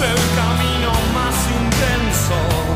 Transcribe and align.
el 0.00 0.20
camino 0.36 0.92
más 1.14 1.34
intenso. 1.48 2.75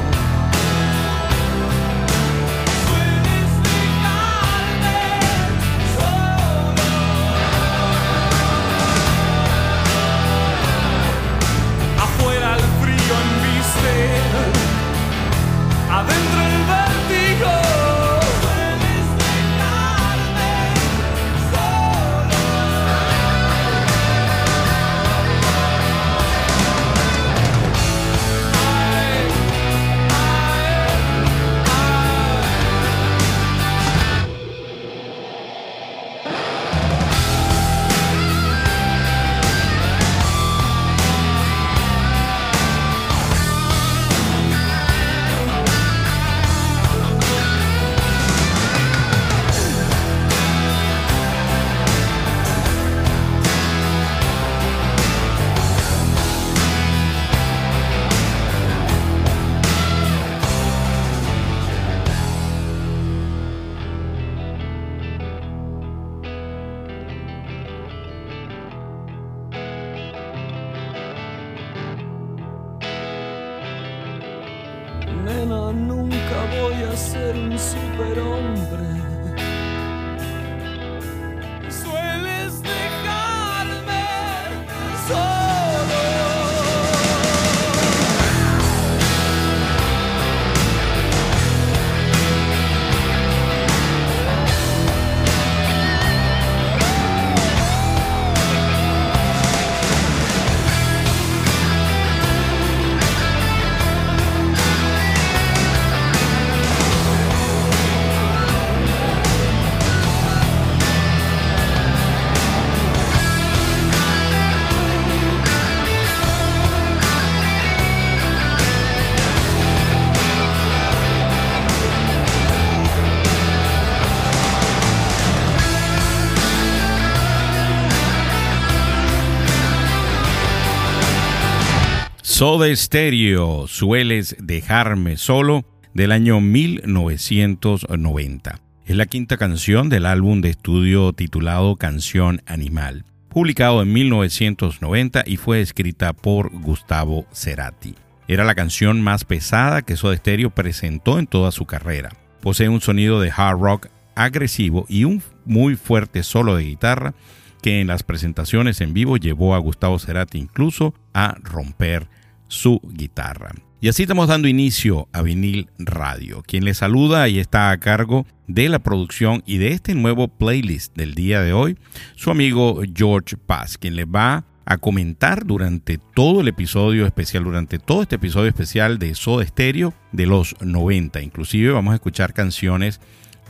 Soda 132.40 132.74
Stereo, 132.74 133.68
Sueles 133.68 134.34
dejarme 134.40 135.18
solo, 135.18 135.66
del 135.92 136.10
año 136.10 136.40
1990. 136.40 138.60
Es 138.86 138.96
la 138.96 139.04
quinta 139.04 139.36
canción 139.36 139.90
del 139.90 140.06
álbum 140.06 140.40
de 140.40 140.48
estudio 140.48 141.12
titulado 141.12 141.76
Canción 141.76 142.40
Animal, 142.46 143.04
publicado 143.28 143.82
en 143.82 143.92
1990 143.92 145.22
y 145.26 145.36
fue 145.36 145.60
escrita 145.60 146.14
por 146.14 146.50
Gustavo 146.50 147.26
Cerati. 147.30 147.94
Era 148.26 148.46
la 148.46 148.54
canción 148.54 149.02
más 149.02 149.26
pesada 149.26 149.82
que 149.82 149.96
Soda 149.96 150.16
Stereo 150.16 150.48
presentó 150.48 151.18
en 151.18 151.26
toda 151.26 151.50
su 151.50 151.66
carrera. 151.66 152.08
Posee 152.40 152.70
un 152.70 152.80
sonido 152.80 153.20
de 153.20 153.30
hard 153.36 153.58
rock 153.58 153.88
agresivo 154.14 154.86
y 154.88 155.04
un 155.04 155.22
muy 155.44 155.76
fuerte 155.76 156.22
solo 156.22 156.56
de 156.56 156.64
guitarra 156.64 157.12
que 157.60 157.82
en 157.82 157.86
las 157.86 158.02
presentaciones 158.02 158.80
en 158.80 158.94
vivo 158.94 159.18
llevó 159.18 159.54
a 159.54 159.58
Gustavo 159.58 159.98
Cerati 159.98 160.38
incluso 160.38 160.94
a 161.12 161.36
romper 161.42 162.08
su 162.50 162.82
guitarra. 162.84 163.54
Y 163.80 163.88
así 163.88 164.02
estamos 164.02 164.28
dando 164.28 164.46
inicio 164.46 165.08
a 165.12 165.22
Vinil 165.22 165.70
Radio. 165.78 166.42
Quien 166.46 166.66
le 166.66 166.74
saluda 166.74 167.26
y 167.28 167.38
está 167.38 167.70
a 167.70 167.80
cargo 167.80 168.26
de 168.46 168.68
la 168.68 168.80
producción 168.80 169.42
y 169.46 169.56
de 169.56 169.68
este 169.68 169.94
nuevo 169.94 170.28
playlist 170.28 170.94
del 170.94 171.14
día 171.14 171.40
de 171.40 171.54
hoy, 171.54 171.78
su 172.14 172.30
amigo 172.30 172.82
George 172.94 173.38
Paz, 173.38 173.78
quien 173.78 173.96
le 173.96 174.04
va 174.04 174.34
a 174.34 174.44
a 174.70 174.78
comentar 174.78 175.44
durante 175.44 175.98
todo 175.98 176.42
el 176.42 176.46
episodio 176.46 177.04
especial, 177.04 177.42
durante 177.42 177.80
todo 177.80 178.02
este 178.02 178.14
episodio 178.14 178.46
especial 178.46 179.00
de 179.00 179.16
Soda 179.16 179.44
Stereo 179.44 179.92
de 180.12 180.26
los 180.26 180.54
90. 180.60 181.20
Inclusive 181.22 181.72
vamos 181.72 181.90
a 181.90 181.96
escuchar 181.96 182.32
canciones 182.32 183.00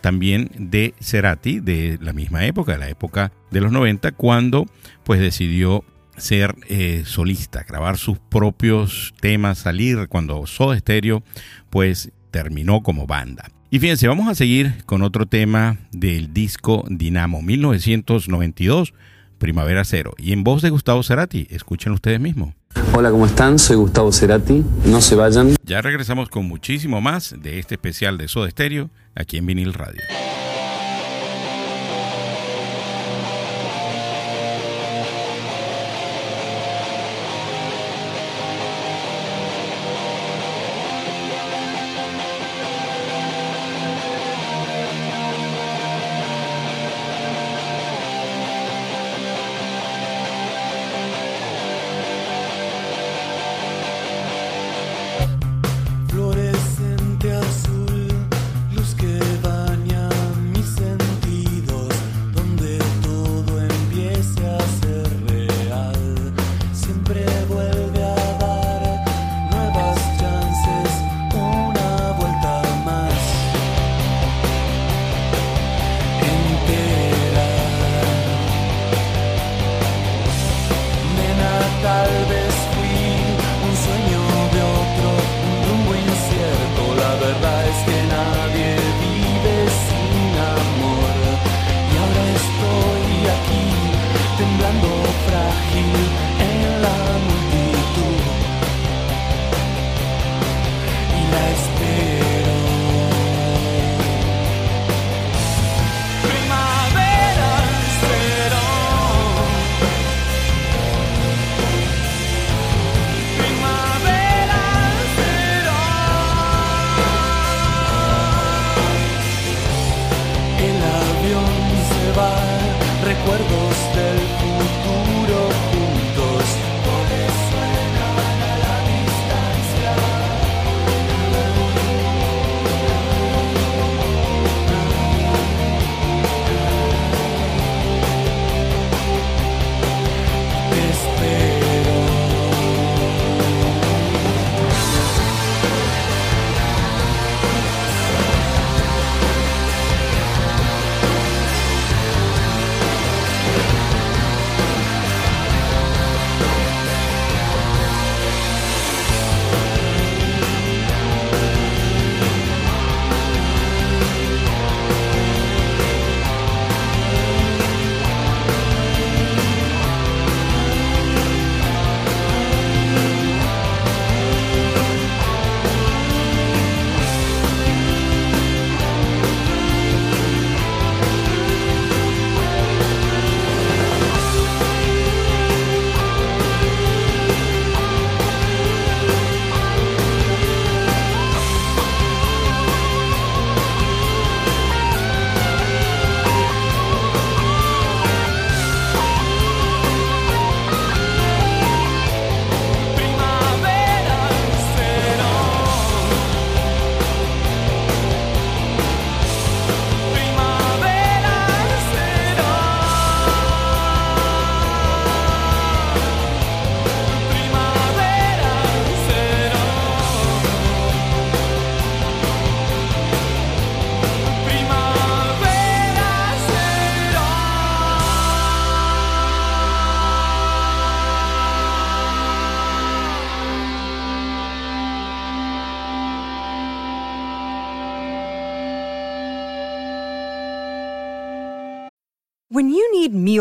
también 0.00 0.50
de 0.56 0.94
Cerati 0.98 1.60
de 1.60 1.98
la 2.00 2.14
misma 2.14 2.46
época, 2.46 2.72
de 2.72 2.78
la 2.78 2.88
época 2.88 3.32
de 3.50 3.60
los 3.60 3.70
90, 3.70 4.12
cuando 4.12 4.64
pues 5.04 5.20
decidió 5.20 5.84
ser 6.20 6.54
eh, 6.68 7.02
solista, 7.06 7.64
grabar 7.66 7.98
sus 7.98 8.18
propios 8.18 9.14
temas, 9.20 9.58
salir 9.58 10.08
cuando 10.08 10.46
Soda 10.46 10.78
Stereo 10.78 11.22
pues 11.70 12.10
terminó 12.30 12.82
como 12.82 13.06
banda. 13.06 13.50
Y 13.70 13.78
fíjense, 13.78 14.08
vamos 14.08 14.28
a 14.28 14.34
seguir 14.34 14.84
con 14.84 15.02
otro 15.02 15.26
tema 15.26 15.78
del 15.92 16.34
disco 16.34 16.84
Dinamo 16.88 17.40
1992, 17.40 18.94
Primavera 19.38 19.84
Cero. 19.84 20.12
Y 20.18 20.32
en 20.32 20.42
voz 20.42 20.60
de 20.60 20.70
Gustavo 20.70 21.02
Cerati, 21.04 21.46
escuchen 21.50 21.92
ustedes 21.92 22.18
mismos. 22.18 22.54
Hola, 22.94 23.10
¿cómo 23.10 23.26
están? 23.26 23.58
Soy 23.60 23.76
Gustavo 23.76 24.12
Cerati. 24.12 24.64
No 24.86 25.00
se 25.00 25.14
vayan. 25.14 25.54
Ya 25.64 25.80
regresamos 25.80 26.28
con 26.28 26.46
muchísimo 26.46 27.00
más 27.00 27.34
de 27.40 27.60
este 27.60 27.76
especial 27.76 28.18
de 28.18 28.26
Soda 28.26 28.50
Stereo 28.50 28.90
aquí 29.14 29.36
en 29.36 29.46
Vinil 29.46 29.72
Radio. 29.72 30.02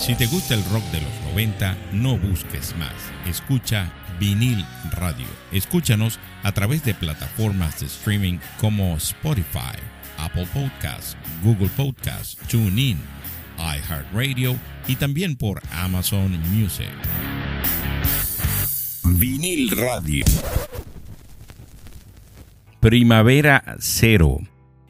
Si 0.00 0.14
te 0.14 0.24
gusta 0.24 0.54
el 0.54 0.64
rock 0.64 0.82
de 0.92 1.02
los 1.02 1.12
90, 1.32 1.76
no 1.92 2.16
busques 2.16 2.74
más. 2.78 2.94
Escucha 3.26 3.92
vinil 4.18 4.64
radio. 4.92 5.26
Escúchanos 5.52 6.18
a 6.42 6.52
través 6.52 6.82
de 6.84 6.94
plataformas 6.94 7.80
de 7.80 7.86
streaming 7.86 8.38
como 8.58 8.96
Spotify, 8.96 9.76
Apple 10.16 10.48
Podcasts, 10.54 11.18
Google 11.44 11.68
Podcasts, 11.76 12.38
TuneIn, 12.48 12.98
iHeartRadio 13.58 14.56
y 14.88 14.96
también 14.96 15.36
por 15.36 15.60
Amazon 15.70 16.32
Music. 16.48 16.88
Vinil 19.04 19.70
Radio. 19.76 20.24
Primavera 22.80 23.76
Cero 23.80 24.38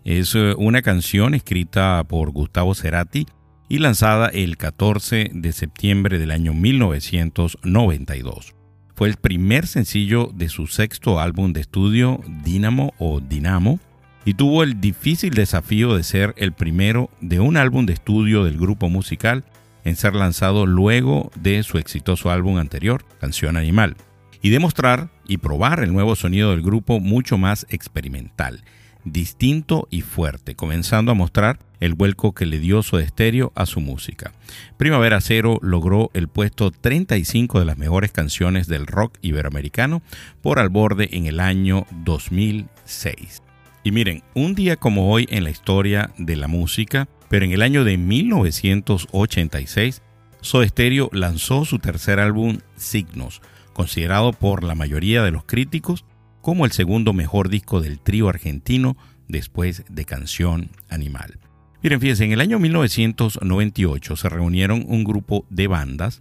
es 0.04 0.36
eh, 0.36 0.54
una 0.56 0.82
canción 0.82 1.34
escrita 1.34 2.04
por 2.04 2.30
Gustavo 2.30 2.76
Cerati 2.76 3.26
y 3.70 3.78
lanzada 3.78 4.26
el 4.26 4.58
14 4.58 5.30
de 5.32 5.52
septiembre 5.52 6.18
del 6.18 6.32
año 6.32 6.52
1992. 6.52 8.54
Fue 8.96 9.08
el 9.08 9.16
primer 9.16 9.68
sencillo 9.68 10.32
de 10.34 10.48
su 10.48 10.66
sexto 10.66 11.20
álbum 11.20 11.52
de 11.52 11.60
estudio, 11.60 12.20
Dynamo 12.44 12.92
o 12.98 13.20
Dinamo, 13.20 13.78
y 14.24 14.34
tuvo 14.34 14.64
el 14.64 14.80
difícil 14.80 15.34
desafío 15.34 15.94
de 15.94 16.02
ser 16.02 16.34
el 16.36 16.52
primero 16.52 17.10
de 17.20 17.38
un 17.38 17.56
álbum 17.56 17.86
de 17.86 17.92
estudio 17.92 18.42
del 18.44 18.58
grupo 18.58 18.88
musical 18.88 19.44
en 19.84 19.94
ser 19.94 20.16
lanzado 20.16 20.66
luego 20.66 21.30
de 21.36 21.62
su 21.62 21.78
exitoso 21.78 22.32
álbum 22.32 22.58
anterior, 22.58 23.04
Canción 23.20 23.56
Animal, 23.56 23.96
y 24.42 24.50
demostrar 24.50 25.10
y 25.28 25.36
probar 25.36 25.84
el 25.84 25.92
nuevo 25.92 26.16
sonido 26.16 26.50
del 26.50 26.62
grupo 26.62 26.98
mucho 26.98 27.38
más 27.38 27.66
experimental, 27.70 28.64
distinto 29.04 29.86
y 29.90 30.00
fuerte, 30.00 30.56
comenzando 30.56 31.12
a 31.12 31.14
mostrar 31.14 31.60
el 31.80 31.94
vuelco 31.94 32.32
que 32.32 32.46
le 32.46 32.58
dio 32.58 32.82
su 32.82 32.98
estéreo 32.98 33.52
a 33.54 33.66
su 33.66 33.80
música. 33.80 34.32
Primavera 34.76 35.20
Cero 35.20 35.58
logró 35.62 36.10
el 36.14 36.28
puesto 36.28 36.70
35 36.70 37.58
de 37.58 37.64
las 37.64 37.76
mejores 37.78 38.12
canciones 38.12 38.68
del 38.68 38.86
rock 38.86 39.18
iberoamericano 39.22 40.02
por 40.42 40.58
al 40.58 40.68
borde 40.68 41.08
en 41.12 41.24
el 41.26 41.40
año 41.40 41.86
2006. 42.04 43.42
Y 43.82 43.92
miren, 43.92 44.22
un 44.34 44.54
día 44.54 44.76
como 44.76 45.10
hoy 45.10 45.26
en 45.30 45.44
la 45.44 45.50
historia 45.50 46.10
de 46.18 46.36
la 46.36 46.48
música, 46.48 47.08
pero 47.28 47.46
en 47.46 47.52
el 47.52 47.62
año 47.62 47.84
de 47.84 47.96
1986, 47.96 50.02
Soda 50.42 50.68
Stereo 50.68 51.08
lanzó 51.12 51.64
su 51.64 51.78
tercer 51.78 52.20
álbum 52.20 52.58
Signos, 52.76 53.40
considerado 53.72 54.32
por 54.32 54.64
la 54.64 54.74
mayoría 54.74 55.22
de 55.22 55.30
los 55.30 55.44
críticos 55.44 56.04
como 56.40 56.64
el 56.64 56.72
segundo 56.72 57.12
mejor 57.12 57.48
disco 57.48 57.80
del 57.80 58.00
trío 58.00 58.28
argentino 58.28 58.96
después 59.28 59.84
de 59.88 60.04
Canción 60.04 60.70
Animal. 60.88 61.38
Miren, 61.82 61.98
fíjense, 61.98 62.24
en 62.26 62.32
el 62.32 62.42
año 62.42 62.58
1998 62.58 64.16
se 64.16 64.28
reunieron 64.28 64.84
un 64.86 65.02
grupo 65.02 65.46
de 65.48 65.66
bandas 65.66 66.20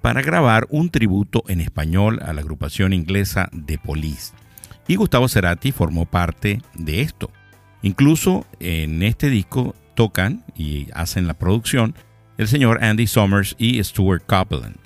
para 0.00 0.22
grabar 0.22 0.68
un 0.70 0.90
tributo 0.90 1.42
en 1.48 1.60
español 1.60 2.20
a 2.22 2.32
la 2.32 2.40
agrupación 2.40 2.92
inglesa 2.92 3.50
The 3.66 3.78
Police. 3.78 4.32
Y 4.86 4.94
Gustavo 4.94 5.28
Cerati 5.28 5.72
formó 5.72 6.06
parte 6.06 6.62
de 6.74 7.00
esto. 7.00 7.30
Incluso 7.82 8.46
en 8.60 9.02
este 9.02 9.28
disco 9.28 9.74
tocan 9.96 10.44
y 10.56 10.86
hacen 10.94 11.26
la 11.26 11.34
producción 11.34 11.96
el 12.38 12.46
señor 12.46 12.82
Andy 12.82 13.08
Summers 13.08 13.56
y 13.58 13.82
Stuart 13.82 14.22
Copeland. 14.24 14.76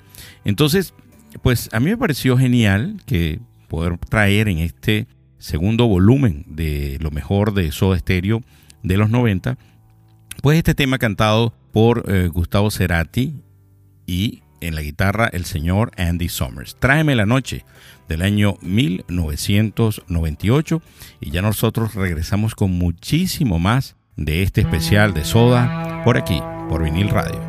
Entonces, 0.45 0.95
pues 1.43 1.69
a 1.73 1.79
mí 1.79 1.91
me 1.91 1.97
pareció 1.97 2.37
genial 2.37 3.01
que 3.05 3.39
poder 3.67 3.97
traer 3.99 4.47
en 4.49 4.59
este 4.59 5.07
segundo 5.37 5.87
volumen 5.87 6.43
de 6.47 6.97
lo 7.01 7.11
mejor 7.11 7.53
de 7.53 7.71
Soda 7.71 7.99
Stereo 7.99 8.41
de 8.81 8.97
los 8.97 9.11
90 9.11 9.57
pues 10.47 10.59
este 10.59 10.75
tema 10.75 10.97
cantado 10.97 11.53
por 11.73 12.05
eh, 12.07 12.29
Gustavo 12.29 12.71
Cerati 12.71 13.35
y 14.05 14.43
en 14.61 14.75
la 14.75 14.81
guitarra 14.81 15.29
el 15.33 15.43
señor 15.43 15.91
Andy 15.97 16.29
Summers. 16.29 16.77
Tráeme 16.79 17.17
la 17.17 17.25
noche 17.25 17.65
del 18.07 18.21
año 18.21 18.55
1998 18.61 20.81
y 21.19 21.31
ya 21.31 21.41
nosotros 21.41 21.95
regresamos 21.95 22.55
con 22.55 22.71
muchísimo 22.71 23.59
más 23.59 23.97
de 24.15 24.43
este 24.43 24.61
especial 24.61 25.13
de 25.13 25.25
Soda 25.25 26.01
por 26.05 26.17
aquí, 26.17 26.41
por 26.69 26.81
vinil 26.81 27.09
radio. 27.09 27.46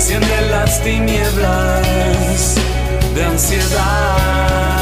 enciende 0.00 0.40
las 0.50 0.82
tinieblas 0.82 2.54
de 3.14 3.22
ansiedad. 3.22 4.79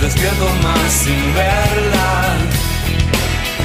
Despierto 0.00 0.48
más 0.62 0.92
sin 0.92 1.34
verla. 1.34 2.38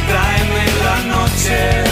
Tráeme 0.08 0.66
la 0.84 0.98
noche. 1.16 1.84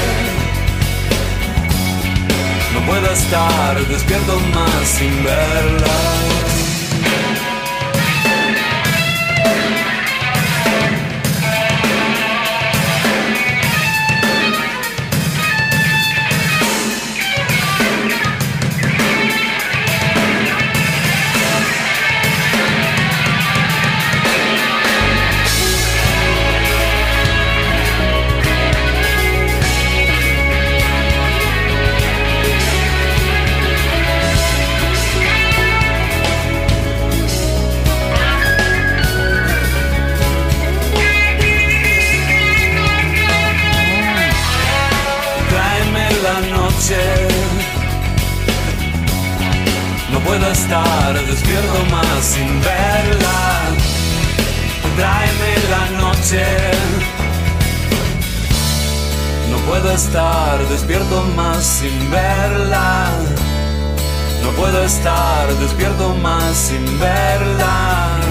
No 2.74 2.86
puedo 2.86 3.10
estar 3.12 3.88
despierto 3.88 4.40
más 4.54 4.88
sin 4.88 5.24
verla. 5.24 6.53
Puedo 50.34 50.52
estar 50.52 51.26
despierto 51.28 51.86
más 51.92 52.26
sin 52.26 52.60
verla. 52.62 53.70
Tráeme 54.98 55.54
la 55.70 56.02
noche. 56.02 56.44
No 59.52 59.58
puedo 59.70 59.92
estar 59.92 60.58
despierto 60.70 61.24
más 61.36 61.64
sin 61.64 62.10
verla. 62.10 63.12
No 64.42 64.50
puedo 64.60 64.84
estar 64.84 65.54
despierto 65.60 66.16
más 66.16 66.56
sin 66.56 66.84
verla. 67.00 68.23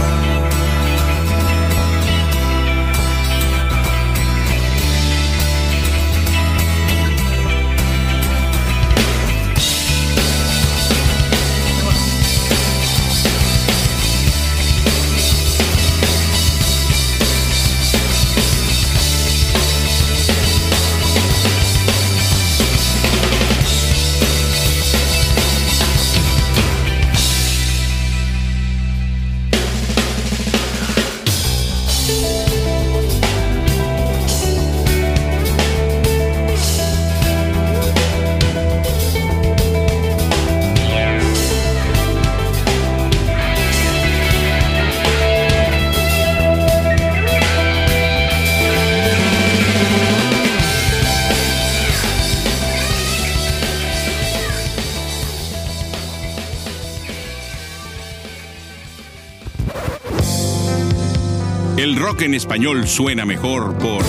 Rock 62.13 62.23
en 62.23 62.35
español 62.35 62.87
suena 62.87 63.25
mejor 63.25 63.77
por 63.79 64.03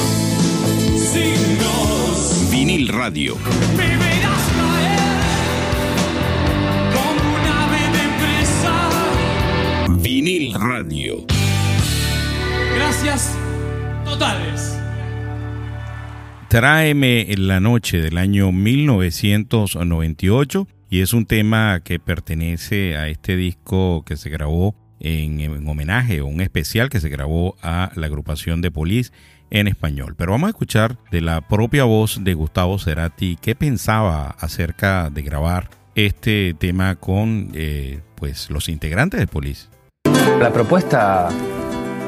Vinil 2.51 2.89
Radio. 2.89 3.37
Vinil 10.01 10.53
Radio. 10.53 11.25
Gracias 12.75 13.35
totales. 14.03 14.77
Tráeme 16.49 17.31
en 17.31 17.47
la 17.47 17.59
noche 17.59 18.01
del 18.01 18.17
año 18.17 18.51
1998 18.51 20.67
y 20.89 21.01
es 21.01 21.13
un 21.13 21.25
tema 21.25 21.81
que 21.83 21.99
pertenece 21.99 22.97
a 22.97 23.07
este 23.07 23.35
disco 23.35 24.03
que 24.05 24.17
se 24.17 24.29
grabó 24.29 24.82
en, 25.03 25.39
en, 25.39 25.67
homenaje 25.67 26.21
o 26.21 26.25
un 26.25 26.41
especial 26.41 26.89
que 26.89 26.99
se 26.99 27.09
grabó 27.09 27.55
a 27.61 27.91
la 27.95 28.07
agrupación 28.07 28.61
de 28.61 28.71
Police 28.71 29.11
en 29.51 29.67
español. 29.67 30.15
Pero 30.17 30.31
vamos 30.31 30.47
a 30.47 30.49
escuchar 30.49 30.97
de 31.11 31.21
la 31.21 31.41
propia 31.41 31.83
voz 31.83 32.23
de 32.23 32.33
Gustavo 32.33 32.79
Cerati 32.79 33.37
qué 33.39 33.53
pensaba 33.53 34.35
acerca 34.39 35.09
de 35.09 35.21
grabar 35.21 35.69
este 35.95 36.55
tema 36.57 36.95
con 36.95 37.51
eh, 37.53 38.01
pues 38.15 38.49
los 38.49 38.67
integrantes 38.69 39.19
de 39.19 39.27
Police. 39.27 39.67
La 40.39 40.51
propuesta 40.51 41.29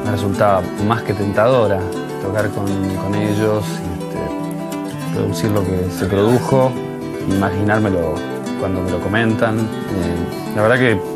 me 0.03 0.11
resultaba 0.11 0.61
más 0.87 1.03
que 1.03 1.13
tentadora, 1.13 1.79
tocar 2.21 2.49
con, 2.49 2.65
con 2.97 3.15
ellos, 3.15 3.63
este, 3.65 5.13
producir 5.13 5.51
lo 5.51 5.63
que 5.63 5.89
se 5.91 6.05
produjo, 6.05 6.71
imaginármelo 7.29 8.15
cuando 8.59 8.81
me 8.81 8.91
lo 8.91 8.99
comentan. 8.99 9.59
Eh, 9.59 10.53
la 10.55 10.61
verdad 10.63 10.77
que 10.79 11.14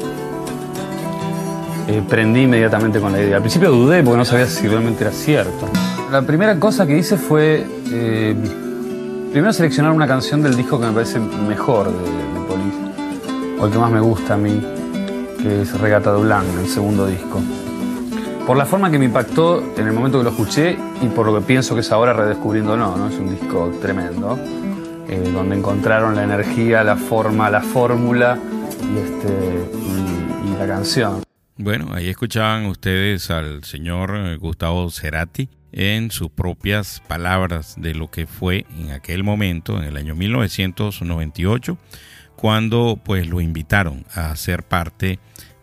eh, 1.89 2.04
prendí 2.08 2.41
inmediatamente 2.41 2.99
con 2.99 3.12
la 3.12 3.19
idea. 3.19 3.38
Al 3.38 3.41
principio 3.41 3.71
dudé 3.71 4.04
porque 4.04 4.17
no 4.17 4.25
sabía 4.25 4.45
si 4.45 4.67
realmente 4.67 5.04
era 5.04 5.12
cierto. 5.12 5.67
La 6.12 6.21
primera 6.21 6.60
cosa 6.60 6.86
que 6.86 6.95
hice 6.95 7.17
fue 7.17 7.65
eh, 7.91 8.36
primero 9.32 9.52
seleccionar 9.52 9.91
una 9.91 10.08
canción 10.08 10.43
del 10.43 10.56
disco 10.56 10.80
que 10.80 10.86
me 10.86 10.93
parece 10.93 11.19
mejor 11.19 11.88
de, 11.88 11.93
de 11.93 12.45
Police, 12.47 13.60
o 13.60 13.65
el 13.65 13.71
que 13.71 13.78
más 13.80 13.91
me 13.91 13.99
gusta 14.02 14.36
a 14.36 14.38
mí, 14.38 14.62
que 15.41 15.63
es 15.63 15.80
Regata 15.80 16.13
de 16.13 16.21
Blanc, 16.21 16.45
el 16.60 16.67
segundo 16.67 17.08
disco. 17.08 17.41
Por 18.45 18.56
la 18.56 18.67
forma 18.67 18.91
que 18.91 18.99
me 18.99 19.06
impactó 19.06 19.63
en 19.75 19.88
el 19.88 19.93
momento 19.93 20.19
que 20.19 20.25
lo 20.25 20.30
escuché 20.30 20.78
y 21.02 21.08
por 21.08 21.25
lo 21.25 21.34
que 21.39 21.41
pienso 21.41 21.73
que 21.73 21.82
es 21.82 21.91
ahora 21.91 22.13
redescubriendo 22.13 22.78
no, 22.78 22.97
¿no? 22.97 23.08
Es 23.08 23.17
un 23.17 23.32
disco 23.32 23.71
tremendo, 23.82 24.38
eh, 25.08 25.32
donde 25.34 25.56
encontraron 25.56 26.15
la 26.15 26.23
energía, 26.23 26.84
la 26.84 26.97
forma, 26.97 27.49
la 27.49 27.62
fórmula 27.62 28.38
y, 28.84 28.97
este, 28.99 29.34
y, 29.73 30.54
y 30.54 30.58
la 30.60 30.67
canción. 30.67 31.28
Bueno, 31.62 31.93
ahí 31.93 32.08
escuchaban 32.08 32.67
ustedes 32.67 33.30
al 33.30 33.65
señor 33.65 34.38
Gustavo 34.38 34.89
Cerati 34.91 35.50
en 35.74 36.10
sus 36.10 36.30
propias 36.30 37.04
palabras 37.06 37.76
de 37.78 37.93
lo 37.93 38.10
que 38.10 38.28
fue 38.28 38.65
en 38.78 38.91
aquel 38.91 39.26
momento, 39.26 39.78
en 39.78 39.84
el 39.84 39.98
año 39.98 40.15
1998, 40.15 41.78
cuando 42.38 42.98
pues 43.04 43.28
lo 43.28 43.41
invitaron 43.41 44.06
a 44.15 44.34
ser 44.38 44.63
parte 44.63 45.19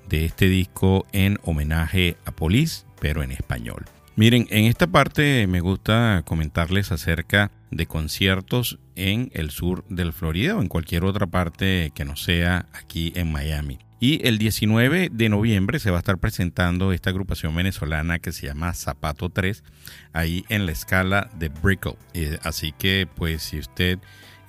de 0.07 0.27
este 0.27 0.51
disco 0.51 1.07
en 1.13 1.39
homenaje 1.45 2.19
a 2.27 2.31
Police, 2.31 2.85
pero 3.01 3.23
en 3.23 3.33
español. 3.33 3.87
Miren, 4.17 4.47
en 4.51 4.67
esta 4.67 4.87
parte 4.87 5.47
me 5.47 5.61
gusta 5.61 6.25
comentarles 6.27 6.93
acerca 6.93 7.51
de 7.71 7.87
conciertos 7.87 8.79
en 8.97 9.31
el 9.33 9.51
sur 9.51 9.83
del 9.89 10.13
Florida 10.13 10.57
o 10.57 10.61
en 10.61 10.69
cualquier 10.69 11.05
otra 11.05 11.27
parte 11.27 11.91
que 11.95 12.05
no 12.05 12.17
sea 12.17 12.67
aquí 12.75 13.15
en 13.17 13.33
Miami. 13.33 13.79
Y 13.99 14.27
el 14.27 14.37
19 14.39 15.09
de 15.11 15.29
noviembre 15.31 15.79
se 15.79 15.91
va 15.91 15.97
a 15.97 16.01
estar 16.01 16.19
presentando 16.19 16.93
esta 16.93 17.11
agrupación 17.11 17.55
venezolana 17.55 18.19
que 18.19 18.33
se 18.33 18.47
llama 18.47 18.75
Zapato 18.75 19.31
3, 19.31 19.65
ahí 20.13 20.45
en 20.51 20.67
la 20.67 20.73
escala 20.73 21.31
de 21.39 21.49
Brickell. 21.49 21.97
Eh, 22.13 22.39
así 22.43 22.73
que, 22.73 23.09
pues, 23.15 23.43
si 23.43 23.59
usted 23.59 23.99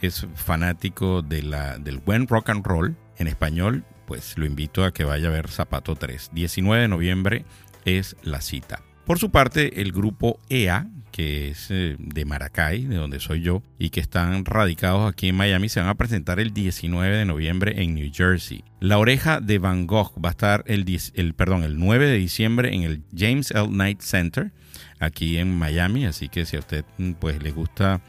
es 0.01 0.27
fanático 0.35 1.21
de 1.21 1.43
la, 1.43 1.77
del 1.77 1.99
buen 1.99 2.27
rock 2.27 2.49
and 2.49 2.65
roll 2.65 2.97
en 3.17 3.27
español, 3.27 3.85
pues 4.05 4.37
lo 4.37 4.45
invito 4.45 4.83
a 4.83 4.93
que 4.93 5.03
vaya 5.03 5.27
a 5.27 5.31
ver 5.31 5.49
Zapato 5.49 5.95
3. 5.95 6.31
19 6.33 6.81
de 6.81 6.87
noviembre 6.87 7.45
es 7.85 8.15
la 8.23 8.41
cita. 8.41 8.81
Por 9.05 9.19
su 9.19 9.31
parte, 9.31 9.81
el 9.81 9.93
grupo 9.93 10.39
EA, 10.49 10.87
que 11.17 11.47
es 11.47 11.71
eh, 11.71 11.95
de 11.97 12.25
Maracay, 12.25 12.83
de 12.83 12.97
donde 12.97 13.19
soy 13.19 13.41
yo, 13.41 13.63
y 13.79 13.89
que 13.89 13.99
están 13.99 14.45
radicados 14.45 15.11
aquí 15.11 15.29
en 15.29 15.35
Miami, 15.35 15.67
se 15.67 15.79
van 15.79 15.89
a 15.89 15.95
presentar 15.95 16.39
el 16.39 16.53
19 16.53 17.17
de 17.17 17.25
noviembre 17.25 17.81
en 17.81 17.95
New 17.95 18.11
Jersey. 18.13 18.63
La 18.79 18.99
oreja 18.99 19.41
de 19.41 19.57
Van 19.57 19.87
Gogh 19.87 20.13
va 20.23 20.29
a 20.29 20.33
estar 20.33 20.63
el, 20.67 20.85
el, 21.15 21.33
perdón, 21.33 21.63
el 21.63 21.79
9 21.79 22.05
de 22.05 22.17
diciembre 22.17 22.71
en 22.71 22.83
el 22.83 23.01
James 23.17 23.49
L. 23.49 23.67
Knight 23.69 24.01
Center, 24.01 24.51
aquí 24.99 25.39
en 25.39 25.57
Miami, 25.57 26.05
así 26.05 26.29
que 26.29 26.45
si 26.45 26.55
a 26.55 26.59
usted 26.59 26.85
mm, 26.99 27.13
pues, 27.13 27.41
le 27.41 27.49
gusta 27.49 27.99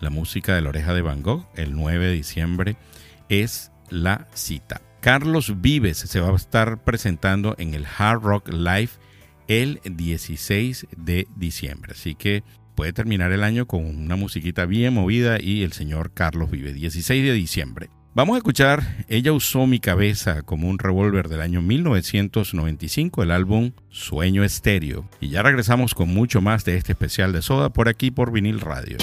la 0.00 0.10
música 0.10 0.56
de 0.56 0.62
la 0.62 0.70
oreja 0.70 0.92
de 0.92 1.02
Van 1.02 1.22
Gogh, 1.22 1.46
el 1.54 1.72
9 1.76 2.04
de 2.06 2.12
diciembre 2.14 2.76
es 3.28 3.70
la 3.90 4.26
cita. 4.34 4.82
Carlos 5.00 5.60
Vives 5.60 5.98
se 5.98 6.18
va 6.18 6.30
a 6.30 6.34
estar 6.34 6.82
presentando 6.82 7.54
en 7.58 7.74
el 7.74 7.86
Hard 7.86 8.22
Rock 8.22 8.48
Live 8.48 8.90
el 9.48 9.80
16 9.84 10.86
de 10.96 11.28
diciembre. 11.36 11.92
Así 11.92 12.14
que 12.14 12.42
puede 12.76 12.92
terminar 12.92 13.32
el 13.32 13.42
año 13.42 13.66
con 13.66 13.84
una 13.84 14.14
musiquita 14.14 14.66
bien 14.66 14.94
movida 14.94 15.38
y 15.40 15.64
el 15.64 15.72
señor 15.72 16.12
Carlos 16.12 16.50
Vive, 16.50 16.72
16 16.72 17.24
de 17.24 17.32
diciembre. 17.32 17.90
Vamos 18.14 18.34
a 18.34 18.38
escuchar 18.38 19.04
Ella 19.08 19.32
usó 19.32 19.66
mi 19.66 19.80
cabeza 19.80 20.42
como 20.42 20.68
un 20.68 20.78
revólver 20.78 21.28
del 21.28 21.40
año 21.40 21.60
1995, 21.60 23.22
el 23.22 23.30
álbum 23.30 23.72
Sueño 23.90 24.44
Estéreo. 24.44 25.08
Y 25.20 25.30
ya 25.30 25.42
regresamos 25.42 25.94
con 25.94 26.14
mucho 26.14 26.40
más 26.40 26.64
de 26.64 26.76
este 26.76 26.92
especial 26.92 27.32
de 27.32 27.42
Soda 27.42 27.70
por 27.70 27.88
aquí 27.88 28.10
por 28.10 28.30
Vinil 28.30 28.60
Radio. 28.60 28.98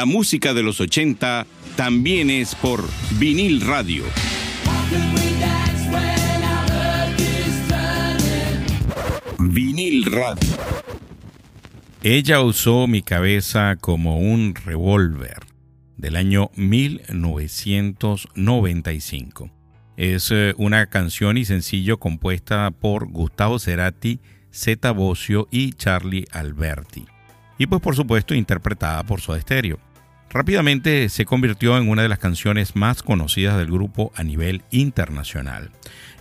La 0.00 0.06
música 0.06 0.54
de 0.54 0.62
los 0.62 0.80
80 0.80 1.46
también 1.76 2.30
es 2.30 2.54
por 2.54 2.88
vinil 3.18 3.60
radio. 3.60 4.02
Vinil 9.38 10.06
radio. 10.06 10.48
Ella 12.02 12.40
usó 12.40 12.86
mi 12.86 13.02
cabeza 13.02 13.76
como 13.78 14.20
un 14.20 14.54
revólver 14.54 15.36
del 15.98 16.16
año 16.16 16.50
1995. 16.56 19.50
Es 19.98 20.30
eh, 20.30 20.54
una 20.56 20.86
canción 20.86 21.36
y 21.36 21.44
sencillo 21.44 21.98
compuesta 21.98 22.70
por 22.70 23.06
Gustavo 23.06 23.58
Cerati, 23.58 24.18
Zeta 24.50 24.92
Bosio 24.92 25.46
y 25.50 25.74
Charlie 25.74 26.24
Alberti. 26.32 27.04
Y 27.58 27.66
pues 27.66 27.82
por 27.82 27.94
supuesto 27.94 28.34
interpretada 28.34 29.04
por 29.04 29.20
Soda 29.20 29.38
Stereo. 29.38 29.89
Rápidamente 30.32 31.08
se 31.08 31.24
convirtió 31.24 31.76
en 31.76 31.88
una 31.88 32.02
de 32.02 32.08
las 32.08 32.20
canciones 32.20 32.76
más 32.76 33.02
conocidas 33.02 33.58
del 33.58 33.66
grupo 33.66 34.12
a 34.14 34.22
nivel 34.22 34.62
internacional. 34.70 35.72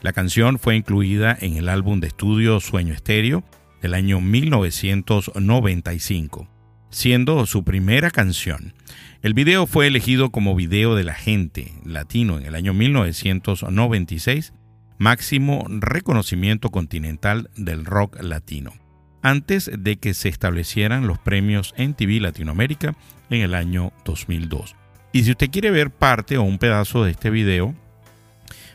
La 0.02 0.14
canción 0.14 0.58
fue 0.58 0.76
incluida 0.76 1.38
en 1.40 1.58
el 1.58 1.70
álbum 1.70 2.00
de 2.00 2.08
estudio 2.08 2.60
Sueño 2.60 2.96
Estéreo 2.96 3.44
del 3.84 3.94
año 3.94 4.20
1995, 4.20 6.48
siendo 6.90 7.46
su 7.46 7.64
primera 7.64 8.10
canción. 8.10 8.74
El 9.22 9.36
video 9.36 9.68
fue 9.68 9.86
elegido 9.86 10.32
como 10.32 10.56
video 10.56 10.96
de 10.96 11.04
la 11.04 11.14
gente 11.14 11.72
latino 11.86 12.40
en 12.40 12.48
el 12.48 12.56
año 12.56 12.74
1996, 12.74 14.54
máximo 14.98 15.68
reconocimiento 15.70 16.72
continental 16.72 17.52
del 17.56 17.86
rock 17.86 18.20
latino 18.24 18.74
antes 19.22 19.70
de 19.78 19.98
que 19.98 20.14
se 20.14 20.30
establecieran 20.30 21.06
los 21.06 21.20
premios 21.20 21.74
en 21.78 21.94
TV 21.94 22.22
Latinoamérica 22.22 22.96
en 23.30 23.42
el 23.42 23.54
año 23.54 23.92
2002. 24.06 24.76
Y 25.12 25.24
si 25.24 25.32
usted 25.32 25.50
quiere 25.50 25.72
ver 25.72 25.92
parte 25.92 26.38
o 26.38 26.44
un 26.44 26.58
pedazo 26.58 27.04
de 27.04 27.12
este 27.12 27.30
video, 27.30 27.76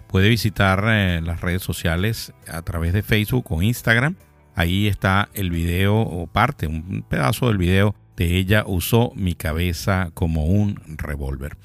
puede 0.08 0.28
visitar 0.28 0.84
eh, 0.88 1.20
las 1.22 1.40
redes 1.40 1.62
sociales 1.62 2.32
a 2.48 2.62
través 2.62 2.92
de 2.92 3.02
Facebook 3.02 3.46
o 3.50 3.62
Instagram. 3.62 4.16
Ahí 4.54 4.86
está 4.86 5.28
el 5.34 5.50
video 5.50 5.96
o 5.96 6.26
parte, 6.26 6.66
un 6.66 7.04
pedazo 7.08 7.48
del 7.48 7.58
video 7.58 7.94
de 8.16 8.36
ella 8.36 8.64
usó 8.66 9.12
mi 9.16 9.34
cabeza 9.34 10.10
como 10.14 10.46
un 10.46 10.80
revólver. 10.86 11.56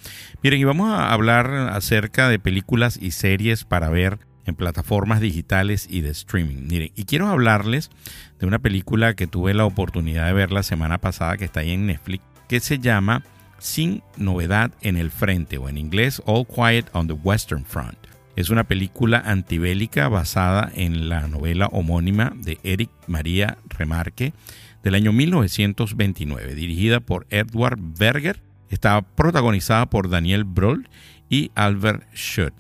Miren, 0.42 0.60
y 0.60 0.64
vamos 0.64 0.90
a 0.90 1.14
hablar 1.14 1.52
acerca 1.72 2.28
de 2.30 2.40
películas 2.40 2.98
y 3.00 3.12
series 3.12 3.66
para 3.66 3.90
ver 3.90 4.20
en 4.46 4.56
plataformas 4.56 5.22
digitales 5.22 5.88
y 5.90 6.02
de 6.02 6.10
streaming. 6.10 6.68
Miren, 6.68 6.92
y 6.96 7.06
quiero 7.06 7.28
hablarles 7.28 7.92
de 8.40 8.48
una 8.48 8.60
película 8.60 9.14
que 9.14 9.28
tuve 9.28 9.54
la 9.54 9.66
oportunidad 9.66 10.26
de 10.26 10.34
ver 10.34 10.52
la 10.52 10.64
semana 10.64 10.98
pasada 10.98 11.38
que 11.38 11.46
está 11.46 11.60
ahí 11.60 11.72
en 11.72 11.86
Netflix, 11.86 12.24
que 12.50 12.60
se 12.60 12.80
llama 12.80 13.24
Sin 13.60 14.02
Novedad 14.18 14.72
en 14.82 14.98
el 14.98 15.12
Frente 15.12 15.58
o 15.58 15.70
en 15.70 15.78
inglés 15.78 16.22
All 16.26 16.46
Quiet 16.46 16.88
on 16.94 17.08
the 17.08 17.14
Western 17.14 17.64
Front. 17.64 17.98
Es 18.36 18.50
una 18.50 18.64
película 18.64 19.22
antibélica 19.24 20.10
basada 20.10 20.72
en 20.74 21.10
la 21.10 21.28
novela 21.28 21.68
homónima 21.68 22.34
de 22.36 22.58
Eric 22.64 22.90
María 23.08 23.58
Remarque 23.70 24.34
del 24.84 24.96
año 24.96 25.14
1929, 25.14 26.56
dirigida 26.56 27.00
por 27.00 27.28
Edward 27.30 27.78
Berger. 27.80 28.42
Está 28.70 29.02
protagonizada 29.02 29.88
por 29.90 30.10
Daniel 30.10 30.44
Brohl 30.44 30.90
y 31.30 31.52
Albert 31.54 32.04
Schutt. 32.16 32.54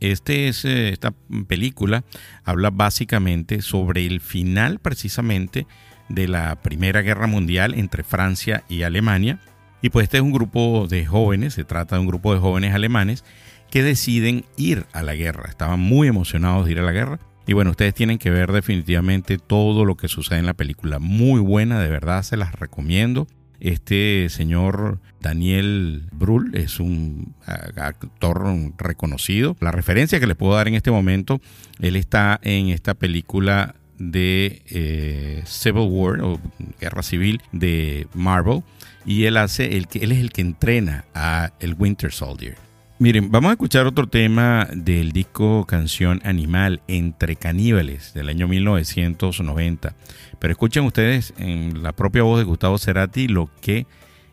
Este 0.00 0.48
es, 0.48 0.64
eh, 0.64 0.88
esta 0.88 1.14
película 1.46 2.04
habla 2.44 2.70
básicamente 2.70 3.62
sobre 3.62 4.06
el 4.06 4.20
final 4.20 4.78
precisamente 4.80 5.66
de 6.08 6.28
la 6.28 6.56
Primera 6.56 7.02
Guerra 7.02 7.26
Mundial 7.26 7.74
entre 7.74 8.02
Francia 8.02 8.64
y 8.68 8.82
Alemania. 8.82 9.38
Y 9.82 9.90
pues 9.90 10.04
este 10.04 10.18
es 10.18 10.22
un 10.22 10.32
grupo 10.32 10.86
de 10.88 11.06
jóvenes, 11.06 11.54
se 11.54 11.64
trata 11.64 11.96
de 11.96 12.00
un 12.00 12.06
grupo 12.06 12.32
de 12.34 12.40
jóvenes 12.40 12.74
alemanes 12.74 13.24
que 13.70 13.82
deciden 13.82 14.44
ir 14.56 14.86
a 14.92 15.02
la 15.02 15.14
guerra. 15.14 15.48
Estaban 15.48 15.80
muy 15.80 16.08
emocionados 16.08 16.66
de 16.66 16.72
ir 16.72 16.78
a 16.78 16.82
la 16.82 16.92
guerra. 16.92 17.18
Y 17.46 17.52
bueno, 17.52 17.70
ustedes 17.70 17.94
tienen 17.94 18.18
que 18.18 18.30
ver 18.30 18.50
definitivamente 18.50 19.38
todo 19.38 19.84
lo 19.84 19.96
que 19.96 20.08
sucede 20.08 20.38
en 20.38 20.46
la 20.46 20.54
película. 20.54 20.98
Muy 20.98 21.40
buena, 21.40 21.80
de 21.80 21.88
verdad, 21.88 22.22
se 22.22 22.36
las 22.36 22.52
recomiendo. 22.52 23.28
Este 23.60 24.28
señor 24.28 25.00
Daniel 25.20 26.08
Brühl 26.12 26.54
es 26.54 26.80
un 26.80 27.34
actor 27.76 28.44
reconocido. 28.76 29.56
La 29.60 29.72
referencia 29.72 30.20
que 30.20 30.26
les 30.26 30.36
puedo 30.36 30.54
dar 30.54 30.68
en 30.68 30.74
este 30.74 30.90
momento, 30.90 31.40
él 31.80 31.96
está 31.96 32.38
en 32.42 32.68
esta 32.68 32.94
película 32.94 33.76
de 33.98 34.62
eh, 34.66 35.42
Civil 35.46 35.88
War 35.88 36.20
o 36.22 36.40
Guerra 36.80 37.02
Civil 37.02 37.42
de 37.52 38.06
Marvel 38.14 38.62
y 39.04 39.24
él 39.24 39.36
hace 39.36 39.76
el 39.76 39.88
que 39.88 40.00
él 40.00 40.12
es 40.12 40.18
el 40.18 40.32
que 40.32 40.42
entrena 40.42 41.04
a 41.14 41.52
el 41.60 41.74
Winter 41.78 42.12
Soldier. 42.12 42.56
Miren, 42.98 43.30
vamos 43.30 43.50
a 43.50 43.52
escuchar 43.52 43.86
otro 43.86 44.06
tema 44.06 44.66
del 44.72 45.12
disco 45.12 45.66
Canción 45.66 46.22
Animal 46.24 46.80
Entre 46.88 47.36
Caníbales 47.36 48.14
del 48.14 48.30
año 48.30 48.48
1990. 48.48 49.94
Pero 50.38 50.52
escuchen 50.52 50.84
ustedes 50.84 51.34
en 51.36 51.82
la 51.82 51.92
propia 51.92 52.22
voz 52.22 52.38
de 52.38 52.44
Gustavo 52.44 52.78
Cerati 52.78 53.28
lo 53.28 53.50
que 53.60 53.86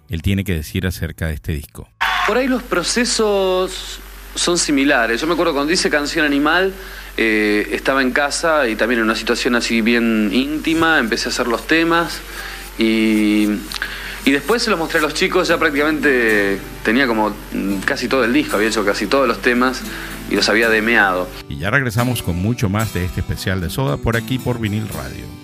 él 0.09 0.21
tiene 0.21 0.45
que 0.45 0.53
decir 0.53 0.87
acerca 0.87 1.27
de 1.27 1.33
este 1.33 1.51
disco. 1.51 1.89
Por 2.25 2.37
ahí 2.37 2.47
los 2.47 2.63
procesos 2.63 3.99
son 4.33 4.57
similares. 4.57 5.19
Yo 5.19 5.27
me 5.27 5.33
acuerdo 5.33 5.53
cuando 5.53 5.73
hice 5.73 5.89
Canción 5.89 6.25
Animal, 6.25 6.73
eh, 7.17 7.69
estaba 7.71 8.01
en 8.01 8.11
casa 8.11 8.67
y 8.67 8.75
también 8.75 8.99
en 8.99 9.05
una 9.05 9.15
situación 9.15 9.55
así 9.55 9.81
bien 9.81 10.29
íntima, 10.33 10.99
empecé 10.99 11.29
a 11.29 11.31
hacer 11.31 11.47
los 11.47 11.67
temas 11.67 12.21
y, 12.77 13.47
y 14.25 14.31
después 14.31 14.63
se 14.63 14.69
los 14.69 14.79
mostré 14.79 14.99
a 14.99 15.03
los 15.03 15.13
chicos, 15.13 15.47
ya 15.47 15.57
prácticamente 15.57 16.59
tenía 16.83 17.05
como 17.07 17.35
casi 17.85 18.07
todo 18.07 18.23
el 18.23 18.33
disco, 18.33 18.55
había 18.55 18.69
hecho 18.69 18.83
casi 18.83 19.07
todos 19.07 19.27
los 19.27 19.41
temas 19.41 19.81
y 20.29 20.35
los 20.35 20.49
había 20.49 20.69
demeado. 20.69 21.27
Y 21.49 21.57
ya 21.57 21.69
regresamos 21.69 22.23
con 22.23 22.37
mucho 22.37 22.69
más 22.69 22.93
de 22.93 23.05
este 23.05 23.19
especial 23.19 23.61
de 23.61 23.69
Soda 23.69 23.97
por 23.97 24.17
aquí 24.17 24.39
por 24.39 24.59
Vinil 24.59 24.87
Radio. 24.89 25.42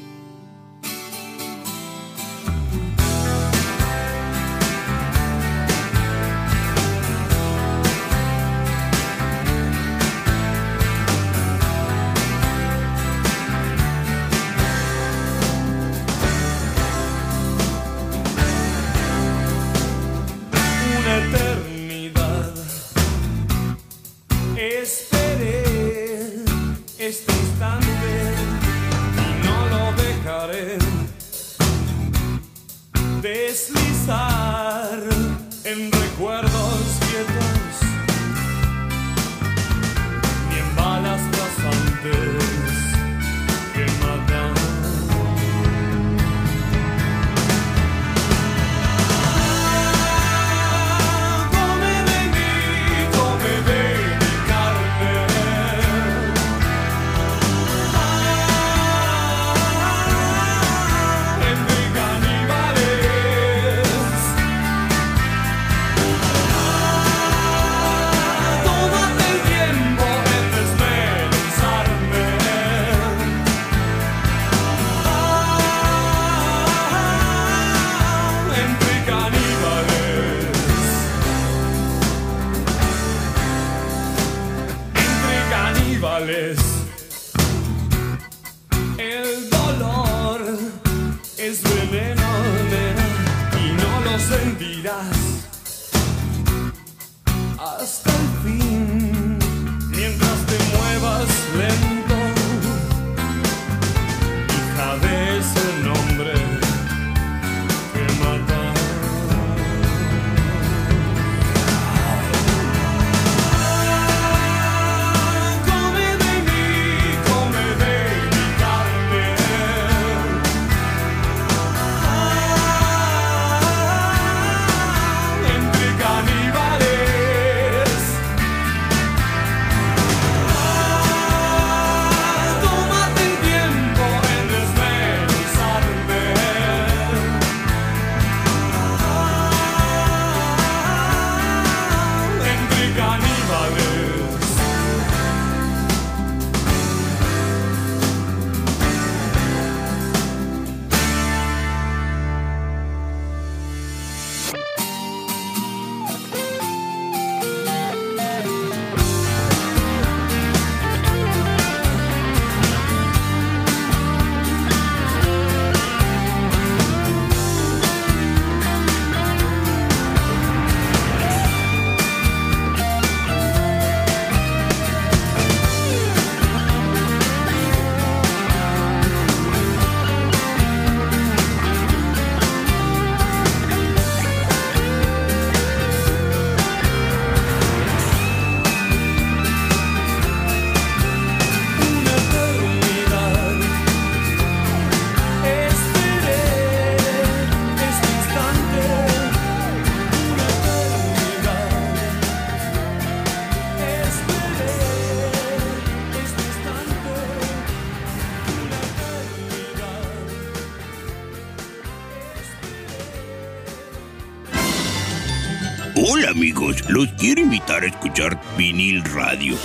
Vinil 218.58 219.02
Radio. 219.06 219.56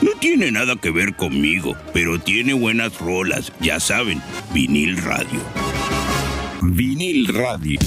No 0.00 0.12
tiene 0.18 0.50
nada 0.50 0.76
que 0.76 0.90
ver 0.90 1.16
conmigo, 1.16 1.76
pero 1.92 2.18
tiene 2.18 2.54
buenas 2.54 2.98
rolas, 2.98 3.52
ya 3.60 3.78
saben, 3.78 4.22
Vinil 4.54 4.96
Radio. 5.02 5.38
Vinil 6.62 7.28
Radio. 7.28 7.78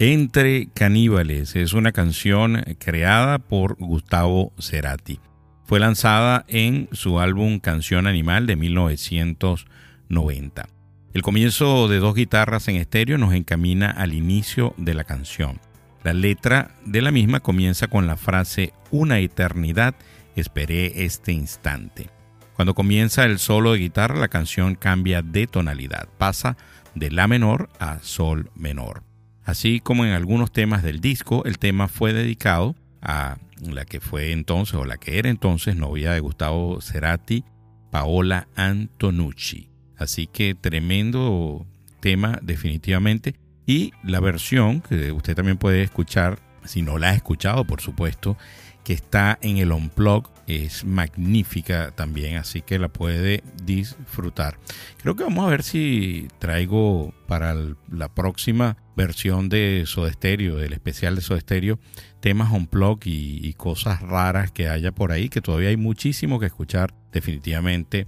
Entre 0.00 0.66
Caníbales 0.74 1.54
es 1.54 1.74
una 1.74 1.92
canción 1.92 2.64
creada 2.80 3.38
por 3.38 3.76
Gustavo 3.76 4.52
Cerati. 4.58 5.20
Fue 5.64 5.78
lanzada 5.78 6.44
en 6.48 6.88
su 6.90 7.20
álbum 7.20 7.60
Canción 7.60 8.08
Animal 8.08 8.48
de 8.48 8.56
1990. 8.56 10.68
El 11.12 11.22
comienzo 11.22 11.86
de 11.86 12.00
dos 12.00 12.16
guitarras 12.16 12.66
en 12.66 12.74
estéreo 12.76 13.16
nos 13.16 13.32
encamina 13.32 13.92
al 13.92 14.12
inicio 14.12 14.74
de 14.76 14.94
la 14.94 15.04
canción. 15.04 15.60
La 16.04 16.12
letra 16.12 16.70
de 16.84 17.00
la 17.00 17.10
misma 17.10 17.40
comienza 17.40 17.88
con 17.88 18.06
la 18.06 18.18
frase 18.18 18.74
Una 18.90 19.20
eternidad 19.20 19.94
esperé 20.36 21.06
este 21.06 21.32
instante. 21.32 22.10
Cuando 22.56 22.74
comienza 22.74 23.24
el 23.24 23.38
solo 23.38 23.72
de 23.72 23.78
guitarra, 23.78 24.14
la 24.20 24.28
canción 24.28 24.74
cambia 24.74 25.22
de 25.22 25.46
tonalidad, 25.46 26.08
pasa 26.18 26.58
de 26.94 27.10
La 27.10 27.26
menor 27.26 27.70
a 27.78 28.00
Sol 28.00 28.50
menor. 28.54 29.02
Así 29.44 29.80
como 29.80 30.04
en 30.04 30.12
algunos 30.12 30.52
temas 30.52 30.82
del 30.82 31.00
disco, 31.00 31.42
el 31.46 31.58
tema 31.58 31.88
fue 31.88 32.12
dedicado 32.12 32.76
a 33.00 33.38
la 33.62 33.86
que 33.86 34.00
fue 34.00 34.32
entonces 34.32 34.74
o 34.74 34.84
la 34.84 34.98
que 34.98 35.18
era 35.18 35.30
entonces 35.30 35.74
novia 35.74 36.12
de 36.12 36.20
Gustavo 36.20 36.82
Cerati, 36.82 37.44
Paola 37.90 38.46
Antonucci. 38.56 39.70
Así 39.96 40.26
que 40.26 40.54
tremendo 40.54 41.66
tema 42.00 42.38
definitivamente. 42.42 43.36
Y 43.66 43.92
la 44.02 44.20
versión 44.20 44.80
que 44.80 45.10
usted 45.12 45.34
también 45.34 45.56
puede 45.56 45.82
escuchar, 45.82 46.38
si 46.64 46.82
no 46.82 46.98
la 46.98 47.10
ha 47.10 47.14
escuchado 47.14 47.64
por 47.64 47.80
supuesto, 47.80 48.36
que 48.84 48.92
está 48.92 49.38
en 49.40 49.56
el 49.56 49.72
Unplug 49.72 50.28
es 50.46 50.84
magnífica 50.84 51.90
también, 51.92 52.36
así 52.36 52.60
que 52.60 52.78
la 52.78 52.88
puede 52.88 53.42
disfrutar. 53.62 54.58
Creo 54.98 55.16
que 55.16 55.24
vamos 55.24 55.46
a 55.46 55.48
ver 55.48 55.62
si 55.62 56.28
traigo 56.38 57.14
para 57.26 57.52
el- 57.52 57.76
la 57.90 58.12
próxima 58.14 58.76
versión 58.94 59.48
de 59.48 59.84
Soda 59.86 60.12
Stereo, 60.12 60.56
del 60.56 60.74
especial 60.74 61.16
de 61.16 61.22
Soda 61.22 61.40
Stereo, 61.40 61.78
temas 62.20 62.52
Unplug 62.52 63.00
y, 63.06 63.40
y 63.42 63.54
cosas 63.54 64.02
raras 64.02 64.52
que 64.52 64.68
haya 64.68 64.92
por 64.92 65.12
ahí, 65.12 65.30
que 65.30 65.40
todavía 65.40 65.70
hay 65.70 65.78
muchísimo 65.78 66.38
que 66.38 66.46
escuchar 66.46 66.92
definitivamente 67.10 68.06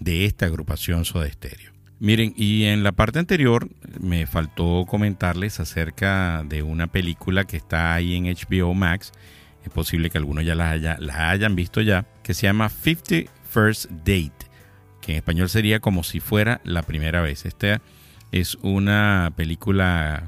de 0.00 0.24
esta 0.24 0.46
agrupación 0.46 1.04
Soda 1.04 1.30
Stereo. 1.30 1.75
Miren, 1.98 2.34
y 2.36 2.64
en 2.64 2.82
la 2.82 2.92
parte 2.92 3.18
anterior 3.18 3.68
me 4.00 4.26
faltó 4.26 4.84
comentarles 4.86 5.60
acerca 5.60 6.44
de 6.46 6.62
una 6.62 6.88
película 6.88 7.44
que 7.44 7.56
está 7.56 7.94
ahí 7.94 8.14
en 8.16 8.24
HBO 8.26 8.74
Max. 8.74 9.12
Es 9.64 9.70
posible 9.70 10.10
que 10.10 10.18
algunos 10.18 10.44
ya 10.44 10.54
la, 10.54 10.70
haya- 10.70 10.98
hayan 11.30 11.56
visto 11.56 11.80
ya, 11.80 12.04
que 12.22 12.34
se 12.34 12.42
llama 12.46 12.68
50 12.68 13.30
First 13.50 13.90
Date, 13.90 14.32
que 15.00 15.12
en 15.12 15.18
español 15.18 15.48
sería 15.48 15.80
como 15.80 16.04
si 16.04 16.20
fuera 16.20 16.60
la 16.64 16.82
primera 16.82 17.22
vez. 17.22 17.46
Esta 17.46 17.80
es 18.30 18.56
una 18.56 19.32
película, 19.34 20.24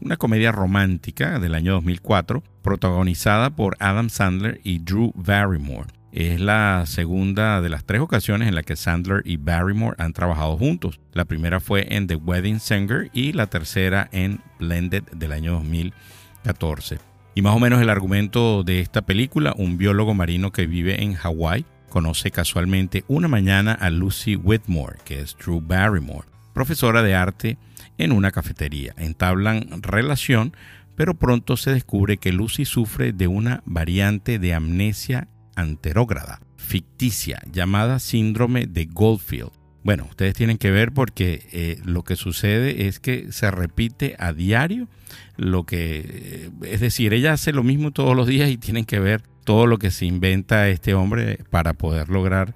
una 0.00 0.16
comedia 0.16 0.52
romántica 0.52 1.40
del 1.40 1.56
año 1.56 1.72
2004, 1.72 2.42
protagonizada 2.62 3.50
por 3.50 3.76
Adam 3.80 4.10
Sandler 4.10 4.60
y 4.62 4.78
Drew 4.78 5.12
Barrymore. 5.16 5.88
Es 6.12 6.40
la 6.40 6.84
segunda 6.86 7.60
de 7.60 7.68
las 7.68 7.84
tres 7.84 8.00
ocasiones 8.00 8.48
en 8.48 8.56
la 8.56 8.64
que 8.64 8.74
Sandler 8.74 9.22
y 9.24 9.36
Barrymore 9.36 9.96
han 9.98 10.12
trabajado 10.12 10.56
juntos. 10.56 10.98
La 11.12 11.24
primera 11.24 11.60
fue 11.60 11.94
en 11.94 12.08
The 12.08 12.16
Wedding 12.16 12.58
Singer 12.58 13.10
y 13.12 13.32
la 13.32 13.46
tercera 13.46 14.08
en 14.10 14.40
Blended 14.58 15.04
del 15.12 15.32
año 15.32 15.52
2014. 15.52 16.98
Y 17.36 17.42
más 17.42 17.54
o 17.54 17.60
menos 17.60 17.80
el 17.80 17.90
argumento 17.90 18.64
de 18.64 18.80
esta 18.80 19.02
película, 19.02 19.54
un 19.56 19.78
biólogo 19.78 20.14
marino 20.14 20.50
que 20.50 20.66
vive 20.66 21.02
en 21.02 21.14
Hawái 21.14 21.64
conoce 21.88 22.32
casualmente 22.32 23.04
una 23.06 23.28
mañana 23.28 23.72
a 23.72 23.90
Lucy 23.90 24.34
Whitmore, 24.34 24.98
que 25.04 25.20
es 25.20 25.36
Drew 25.36 25.60
Barrymore, 25.60 26.26
profesora 26.52 27.02
de 27.02 27.14
arte 27.14 27.56
en 27.98 28.10
una 28.10 28.32
cafetería. 28.32 28.94
Entablan 28.96 29.82
relación, 29.82 30.56
pero 30.96 31.14
pronto 31.14 31.56
se 31.56 31.72
descubre 31.72 32.16
que 32.16 32.32
Lucy 32.32 32.64
sufre 32.64 33.12
de 33.12 33.28
una 33.28 33.62
variante 33.64 34.40
de 34.40 34.54
amnesia 34.54 35.28
anterógrada, 35.54 36.40
ficticia, 36.56 37.42
llamada 37.50 37.98
síndrome 37.98 38.66
de 38.66 38.86
Goldfield. 38.86 39.50
Bueno, 39.82 40.06
ustedes 40.10 40.34
tienen 40.34 40.58
que 40.58 40.70
ver 40.70 40.92
porque 40.92 41.46
eh, 41.52 41.80
lo 41.84 42.02
que 42.02 42.16
sucede 42.16 42.86
es 42.86 43.00
que 43.00 43.32
se 43.32 43.50
repite 43.50 44.14
a 44.18 44.32
diario 44.32 44.88
lo 45.36 45.64
que, 45.64 46.04
eh, 46.04 46.50
es 46.62 46.80
decir, 46.80 47.14
ella 47.14 47.32
hace 47.32 47.52
lo 47.52 47.62
mismo 47.62 47.90
todos 47.90 48.14
los 48.14 48.26
días 48.26 48.50
y 48.50 48.58
tienen 48.58 48.84
que 48.84 49.00
ver 49.00 49.22
todo 49.44 49.66
lo 49.66 49.78
que 49.78 49.90
se 49.90 50.04
inventa 50.04 50.68
este 50.68 50.94
hombre 50.94 51.40
para 51.50 51.72
poder 51.72 52.08
lograr 52.08 52.54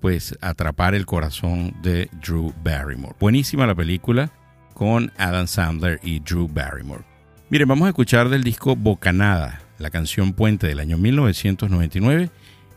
pues 0.00 0.36
atrapar 0.40 0.94
el 0.94 1.06
corazón 1.06 1.74
de 1.82 2.10
Drew 2.26 2.52
Barrymore. 2.64 3.14
Buenísima 3.20 3.66
la 3.66 3.74
película 3.74 4.32
con 4.74 5.12
Adam 5.16 5.46
Sandler 5.46 6.00
y 6.02 6.18
Drew 6.18 6.48
Barrymore. 6.48 7.04
Miren, 7.50 7.68
vamos 7.68 7.86
a 7.86 7.90
escuchar 7.90 8.28
del 8.28 8.42
disco 8.42 8.74
Bocanada, 8.74 9.60
la 9.82 9.90
canción 9.90 10.32
Puente 10.32 10.66
del 10.66 10.80
año 10.80 10.96
1999 10.96 12.30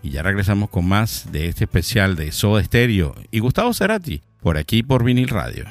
y 0.04 0.10
ya 0.10 0.24
regresamos 0.24 0.70
con 0.70 0.86
más 0.86 1.32
de 1.32 1.48
este 1.48 1.64
especial 1.64 2.16
de 2.16 2.32
Soda 2.32 2.64
Stereo 2.64 3.16
y 3.32 3.40
Gustavo 3.40 3.74
Cerati 3.74 4.22
por 4.42 4.58
aquí 4.58 4.84
por 4.84 5.04
Vinil 5.04 5.30
Radio. 5.30 5.66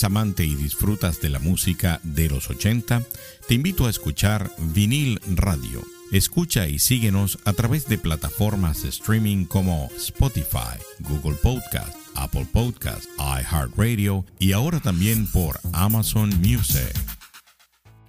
¿Eres 0.00 0.06
amante 0.06 0.46
y 0.46 0.54
disfrutas 0.54 1.20
de 1.20 1.28
la 1.28 1.40
música 1.40 2.00
de 2.02 2.30
los 2.30 2.48
80? 2.48 3.02
Te 3.46 3.54
invito 3.54 3.84
a 3.86 3.90
escuchar 3.90 4.50
Vinil 4.72 5.20
Radio. 5.36 5.82
Escucha 6.10 6.66
y 6.68 6.78
síguenos 6.78 7.38
a 7.44 7.52
través 7.52 7.86
de 7.86 7.98
plataformas 7.98 8.82
de 8.82 8.88
streaming 8.88 9.44
como 9.44 9.90
Spotify, 9.98 10.80
Google 11.00 11.36
Podcast, 11.42 11.94
Apple 12.14 12.46
Podcast, 12.50 13.04
iHeartRadio 13.18 14.24
y 14.38 14.52
ahora 14.52 14.80
también 14.80 15.26
por 15.26 15.60
Amazon 15.74 16.30
Music. 16.40 16.94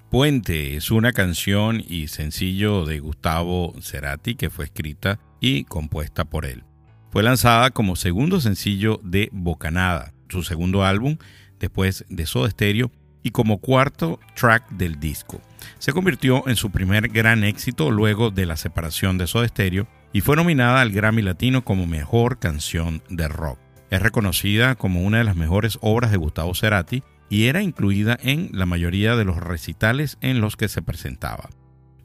Puente 0.09 0.77
es 0.77 0.91
una 0.91 1.11
canción 1.11 1.83
y 1.85 2.07
sencillo 2.07 2.85
de 2.85 3.01
Gustavo 3.01 3.73
Cerati 3.81 4.35
que 4.35 4.49
fue 4.49 4.63
escrita 4.63 5.19
y 5.41 5.65
compuesta 5.65 6.23
por 6.23 6.45
él. 6.45 6.63
Fue 7.11 7.21
lanzada 7.21 7.71
como 7.71 7.97
segundo 7.97 8.39
sencillo 8.39 9.01
de 9.03 9.27
Bocanada, 9.33 10.13
su 10.29 10.43
segundo 10.43 10.85
álbum 10.85 11.17
después 11.61 12.03
de 12.09 12.25
Soda 12.25 12.49
Stereo 12.49 12.91
y 13.23 13.31
como 13.31 13.59
cuarto 13.59 14.19
track 14.35 14.69
del 14.71 14.99
disco. 14.99 15.41
Se 15.79 15.93
convirtió 15.93 16.47
en 16.47 16.55
su 16.55 16.71
primer 16.71 17.07
gran 17.07 17.43
éxito 17.43 17.91
luego 17.91 18.31
de 18.31 18.45
la 18.45 18.57
separación 18.57 19.17
de 19.17 19.27
Soda 19.27 19.47
Stereo 19.47 19.87
y 20.11 20.21
fue 20.21 20.35
nominada 20.35 20.81
al 20.81 20.91
Grammy 20.91 21.21
Latino 21.21 21.63
como 21.63 21.87
mejor 21.87 22.39
canción 22.39 23.01
de 23.09 23.27
rock. 23.27 23.59
Es 23.89 24.01
reconocida 24.01 24.75
como 24.75 25.03
una 25.03 25.19
de 25.19 25.23
las 25.23 25.35
mejores 25.35 25.77
obras 25.81 26.11
de 26.11 26.17
Gustavo 26.17 26.55
Cerati 26.55 27.03
y 27.29 27.45
era 27.45 27.61
incluida 27.61 28.17
en 28.21 28.49
la 28.51 28.65
mayoría 28.65 29.15
de 29.15 29.23
los 29.23 29.37
recitales 29.37 30.17
en 30.21 30.41
los 30.41 30.57
que 30.57 30.67
se 30.67 30.81
presentaba. 30.81 31.49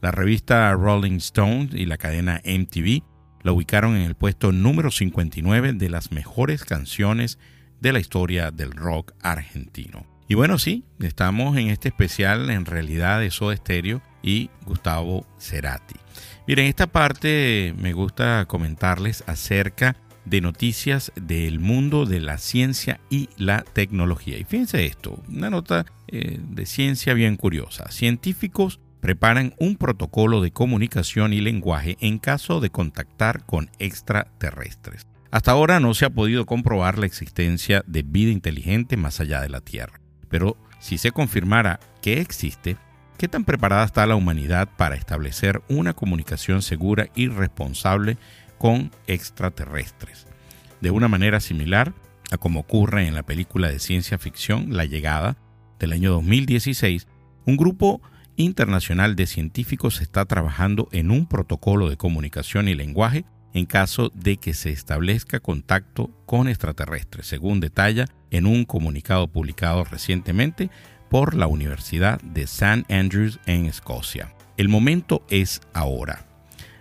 La 0.00 0.10
revista 0.10 0.72
Rolling 0.72 1.16
Stone 1.16 1.70
y 1.72 1.86
la 1.86 1.96
cadena 1.96 2.42
MTV 2.44 3.02
la 3.42 3.52
ubicaron 3.52 3.96
en 3.96 4.02
el 4.02 4.14
puesto 4.14 4.52
número 4.52 4.90
59 4.90 5.72
de 5.72 5.88
las 5.88 6.12
mejores 6.12 6.64
canciones 6.64 7.38
de 7.80 7.92
la 7.92 8.00
historia 8.00 8.50
del 8.50 8.72
rock 8.72 9.12
argentino. 9.22 10.06
Y 10.28 10.34
bueno, 10.34 10.58
sí, 10.58 10.84
estamos 10.98 11.56
en 11.56 11.68
este 11.68 11.88
especial 11.88 12.50
en 12.50 12.64
realidad 12.64 13.20
de 13.20 13.30
Soda 13.30 13.56
Stereo 13.56 14.02
y 14.22 14.50
Gustavo 14.64 15.24
Cerati. 15.38 15.94
Miren, 16.48 16.66
esta 16.66 16.86
parte 16.88 17.74
me 17.78 17.92
gusta 17.92 18.44
comentarles 18.46 19.22
acerca 19.26 19.96
de 20.24 20.40
noticias 20.40 21.12
del 21.14 21.60
mundo 21.60 22.04
de 22.04 22.20
la 22.20 22.38
ciencia 22.38 23.00
y 23.08 23.28
la 23.36 23.62
tecnología. 23.62 24.38
Y 24.38 24.44
fíjense 24.44 24.84
esto, 24.84 25.22
una 25.28 25.50
nota 25.50 25.86
eh, 26.08 26.38
de 26.40 26.66
ciencia 26.66 27.14
bien 27.14 27.36
curiosa. 27.36 27.90
Científicos 27.90 28.80
preparan 29.00 29.54
un 29.58 29.76
protocolo 29.76 30.40
de 30.40 30.50
comunicación 30.50 31.32
y 31.32 31.40
lenguaje 31.40 31.96
en 32.00 32.18
caso 32.18 32.60
de 32.60 32.70
contactar 32.70 33.46
con 33.46 33.70
extraterrestres. 33.78 35.06
Hasta 35.30 35.50
ahora 35.50 35.80
no 35.80 35.92
se 35.94 36.04
ha 36.04 36.10
podido 36.10 36.46
comprobar 36.46 36.98
la 36.98 37.06
existencia 37.06 37.82
de 37.86 38.02
vida 38.02 38.30
inteligente 38.30 38.96
más 38.96 39.20
allá 39.20 39.40
de 39.40 39.48
la 39.48 39.60
Tierra, 39.60 40.00
pero 40.28 40.56
si 40.78 40.98
se 40.98 41.10
confirmara 41.10 41.80
que 42.00 42.20
existe, 42.20 42.76
¿qué 43.18 43.28
tan 43.28 43.44
preparada 43.44 43.84
está 43.84 44.06
la 44.06 44.14
humanidad 44.14 44.68
para 44.76 44.94
establecer 44.94 45.62
una 45.68 45.94
comunicación 45.94 46.62
segura 46.62 47.08
y 47.14 47.28
responsable 47.28 48.18
con 48.58 48.90
extraterrestres? 49.06 50.26
De 50.80 50.90
una 50.90 51.08
manera 51.08 51.40
similar 51.40 51.92
a 52.30 52.38
como 52.38 52.60
ocurre 52.60 53.06
en 53.06 53.14
la 53.14 53.22
película 53.22 53.68
de 53.68 53.78
ciencia 53.78 54.18
ficción 54.18 54.76
La 54.76 54.84
llegada 54.84 55.36
del 55.78 55.92
año 55.92 56.12
2016, 56.12 57.06
un 57.44 57.56
grupo 57.56 58.00
internacional 58.36 59.16
de 59.16 59.26
científicos 59.26 60.00
está 60.00 60.24
trabajando 60.24 60.88
en 60.92 61.10
un 61.10 61.26
protocolo 61.26 61.88
de 61.88 61.96
comunicación 61.96 62.68
y 62.68 62.74
lenguaje 62.74 63.24
en 63.56 63.64
caso 63.64 64.12
de 64.14 64.36
que 64.36 64.52
se 64.52 64.70
establezca 64.70 65.40
contacto 65.40 66.10
con 66.26 66.46
extraterrestres, 66.46 67.26
según 67.26 67.58
detalla 67.58 68.04
en 68.30 68.44
un 68.44 68.66
comunicado 68.66 69.28
publicado 69.28 69.82
recientemente 69.84 70.68
por 71.08 71.34
la 71.34 71.46
Universidad 71.46 72.20
de 72.20 72.42
St. 72.42 72.84
Andrews 72.90 73.40
en 73.46 73.64
Escocia. 73.64 74.34
El 74.58 74.68
momento 74.68 75.24
es 75.30 75.62
ahora. 75.72 76.26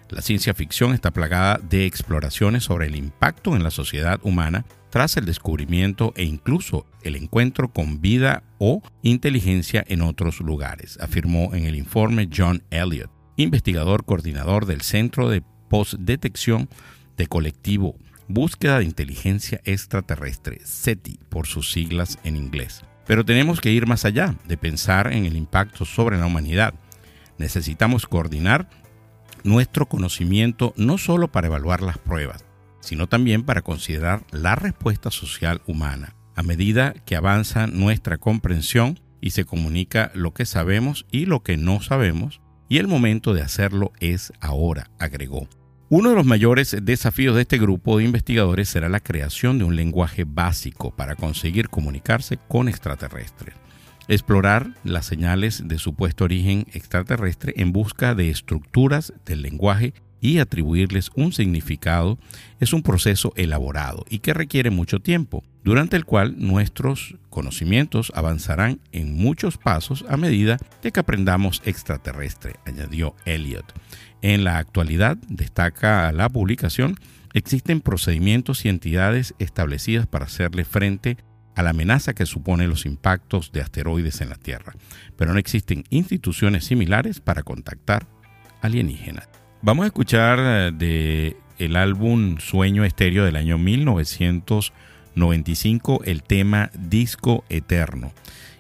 La 0.10 0.22
ciencia 0.22 0.54
ficción 0.54 0.94
está 0.94 1.12
plagada 1.12 1.60
de 1.60 1.86
exploraciones 1.86 2.66
sobre 2.66 2.88
el 2.88 2.98
impacto 2.98 3.56
en 3.56 3.64
la 3.64 3.72
sociedad 3.72 4.20
humana 4.24 4.66
tras 4.90 5.16
el 5.16 5.24
descubrimiento 5.24 6.12
e 6.18 6.26
incluso 6.26 6.86
el 7.04 7.16
encuentro 7.16 7.72
con 7.72 8.02
vida 8.02 8.44
o 8.58 8.82
inteligencia 9.02 9.82
en 9.88 10.02
otros 10.02 10.42
lugares, 10.42 10.98
afirmó 11.00 11.56
en 11.56 11.68
el 11.68 11.76
informe 11.76 12.28
John 12.36 12.64
Elliott, 12.70 13.12
investigador 13.38 14.04
coordinador 14.04 14.66
del 14.66 14.82
Centro 14.82 15.30
de 15.30 15.42
Postdetección 15.76 16.70
de 17.18 17.28
Colectivo 17.28 17.98
Búsqueda 18.30 18.80
de 18.80 18.86
Inteligencia 18.86 19.60
Extraterrestre, 19.66 20.62
SETI 20.64 21.20
por 21.28 21.48
sus 21.48 21.74
siglas 21.74 22.18
en 22.24 22.38
inglés. 22.38 22.86
Pero 23.06 23.26
tenemos 23.26 23.60
que 23.60 23.74
ir 23.74 23.86
más 23.86 24.06
allá 24.06 24.36
de 24.48 24.56
pensar 24.56 25.12
en 25.12 25.26
el 25.26 25.36
impacto 25.36 25.84
sobre 25.84 26.18
la 26.18 26.28
humanidad. 26.28 26.76
Necesitamos 27.38 28.06
coordinar 28.06 28.70
nuestro 29.44 29.90
conocimiento 29.90 30.74
no 30.78 30.98
solo 30.98 31.30
para 31.34 31.48
evaluar 31.48 31.82
las 31.82 31.98
pruebas, 31.98 32.46
sino 32.80 33.08
también 33.08 33.44
para 33.44 33.62
considerar 33.62 34.24
la 34.32 34.56
respuesta 34.56 35.12
social 35.12 35.62
humana. 35.68 36.16
A 36.38 36.44
medida 36.44 36.94
que 37.06 37.18
avanza 37.18 37.68
nuestra 37.68 38.18
comprensión 38.18 39.02
y 39.20 39.32
se 39.32 39.44
comunica 39.44 40.10
lo 40.14 40.34
que 40.34 40.46
sabemos 40.46 41.06
y 41.12 41.26
lo 41.26 41.44
que 41.44 41.58
no 41.58 41.82
sabemos, 41.82 42.40
y 42.70 42.78
el 42.78 42.88
momento 42.88 43.34
de 43.34 43.42
hacerlo 43.42 43.92
es 44.00 44.32
ahora, 44.40 44.90
agregó. 45.00 45.50
Uno 45.88 46.10
de 46.10 46.16
los 46.16 46.26
mayores 46.26 46.76
desafíos 46.82 47.36
de 47.36 47.44
este 47.44 47.60
grupo 47.60 48.00
de 48.00 48.06
investigadores 48.06 48.70
será 48.70 48.90
la 48.90 49.00
creación 49.00 49.60
de 49.60 49.66
un 49.66 49.76
lenguaje 49.76 50.24
básico 50.24 50.90
para 50.96 51.16
conseguir 51.16 51.70
comunicarse 51.70 52.40
con 52.48 52.68
extraterrestres. 52.68 53.54
Explorar 54.08 54.74
las 54.84 55.06
señales 55.06 55.68
de 55.68 55.78
supuesto 55.78 56.24
origen 56.24 56.66
extraterrestre 56.74 57.54
en 57.58 57.72
busca 57.72 58.16
de 58.16 58.32
estructuras 58.32 59.14
del 59.28 59.44
lenguaje 59.44 59.94
y 60.22 60.40
atribuirles 60.40 61.12
un 61.16 61.32
significado 61.32 62.18
es 62.60 62.74
un 62.74 62.82
proceso 62.82 63.32
elaborado 63.36 64.06
y 64.10 64.20
que 64.20 64.34
requiere 64.34 64.72
mucho 64.72 65.00
tiempo, 65.02 65.44
durante 65.64 65.98
el 65.98 66.06
cual 66.06 66.34
nuestros 66.40 67.16
conocimientos 67.30 68.12
avanzarán 68.16 68.80
en 68.92 69.16
muchos 69.16 69.60
pasos 69.60 70.04
a 70.10 70.18
medida 70.18 70.58
de 70.82 70.92
que 70.92 71.00
aprendamos 71.00 71.62
extraterrestre, 71.64 72.56
añadió 72.66 73.16
Elliot. 73.26 73.72
En 74.22 74.44
la 74.44 74.58
actualidad, 74.58 75.18
destaca 75.28 76.12
la 76.12 76.30
publicación, 76.30 76.96
existen 77.34 77.82
procedimientos 77.82 78.66
y 78.66 78.70
entidades 78.70 79.36
establecidas 79.40 80.08
para 80.08 80.26
hacerle 80.26 80.66
frente 80.66 81.18
a 81.56 81.64
la 81.64 81.72
amenaza 81.72 82.14
que 82.14 82.26
supone 82.26 82.68
los 82.68 82.86
impactos 82.86 83.52
de 83.52 83.62
asteroides 83.62 84.22
en 84.22 84.30
la 84.30 84.36
Tierra, 84.36 84.76
pero 85.16 85.34
no 85.34 85.40
existen 85.40 85.86
instituciones 85.90 86.66
similares 86.66 87.20
para 87.22 87.42
contactar 87.44 88.08
alienígenas. 88.62 89.30
Vamos 89.62 89.86
a 89.86 89.88
escuchar 89.88 90.40
eh, 90.40 90.72
de 90.74 91.38
el 91.58 91.78
álbum 91.78 92.38
Sueño 92.40 92.84
Estéreo 92.84 93.24
del 93.24 93.38
año 93.38 93.58
1995 93.58 96.02
el 96.06 96.22
tema 96.24 96.70
Disco 96.78 97.46
Eterno. 97.50 98.12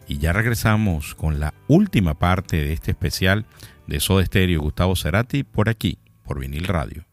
Y 0.07 0.19
ya 0.19 0.31
regresamos 0.33 1.15
con 1.15 1.39
la 1.39 1.55
última 1.67 2.13
parte 2.13 2.57
de 2.57 2.73
este 2.73 2.91
especial 2.91 3.47
de 3.87 3.99
Soda 3.99 4.23
Estéreo 4.23 4.61
Gustavo 4.61 4.95
Cerati 4.95 5.43
por 5.43 5.69
aquí, 5.69 5.97
por 6.23 6.39
Vinil 6.39 6.65
Radio. 6.65 7.05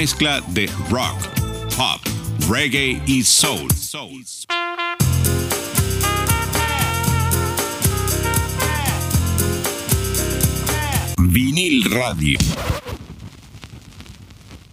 Mezcla 0.00 0.40
de 0.54 0.64
rock, 0.88 1.28
pop, 1.76 2.00
reggae 2.48 3.02
y 3.06 3.22
soul. 3.22 3.68
Vinil 11.18 11.84
Radio. 11.90 12.38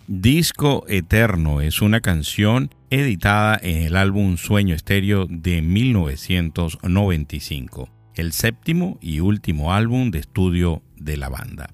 Disco 0.08 0.86
Eterno 0.88 1.60
es 1.60 1.82
una 1.82 2.00
canción 2.00 2.74
editada 2.90 3.60
en 3.62 3.84
el 3.84 3.98
álbum 3.98 4.38
Sueño 4.38 4.76
Estéreo 4.76 5.28
de 5.30 5.62
1995, 5.62 7.90
el 8.16 8.32
séptimo 8.32 8.98
y 9.02 9.20
último 9.20 9.74
álbum 9.74 10.10
de 10.10 10.20
estudio 10.20 10.84
de 10.96 11.18
la 11.18 11.28
banda. 11.28 11.72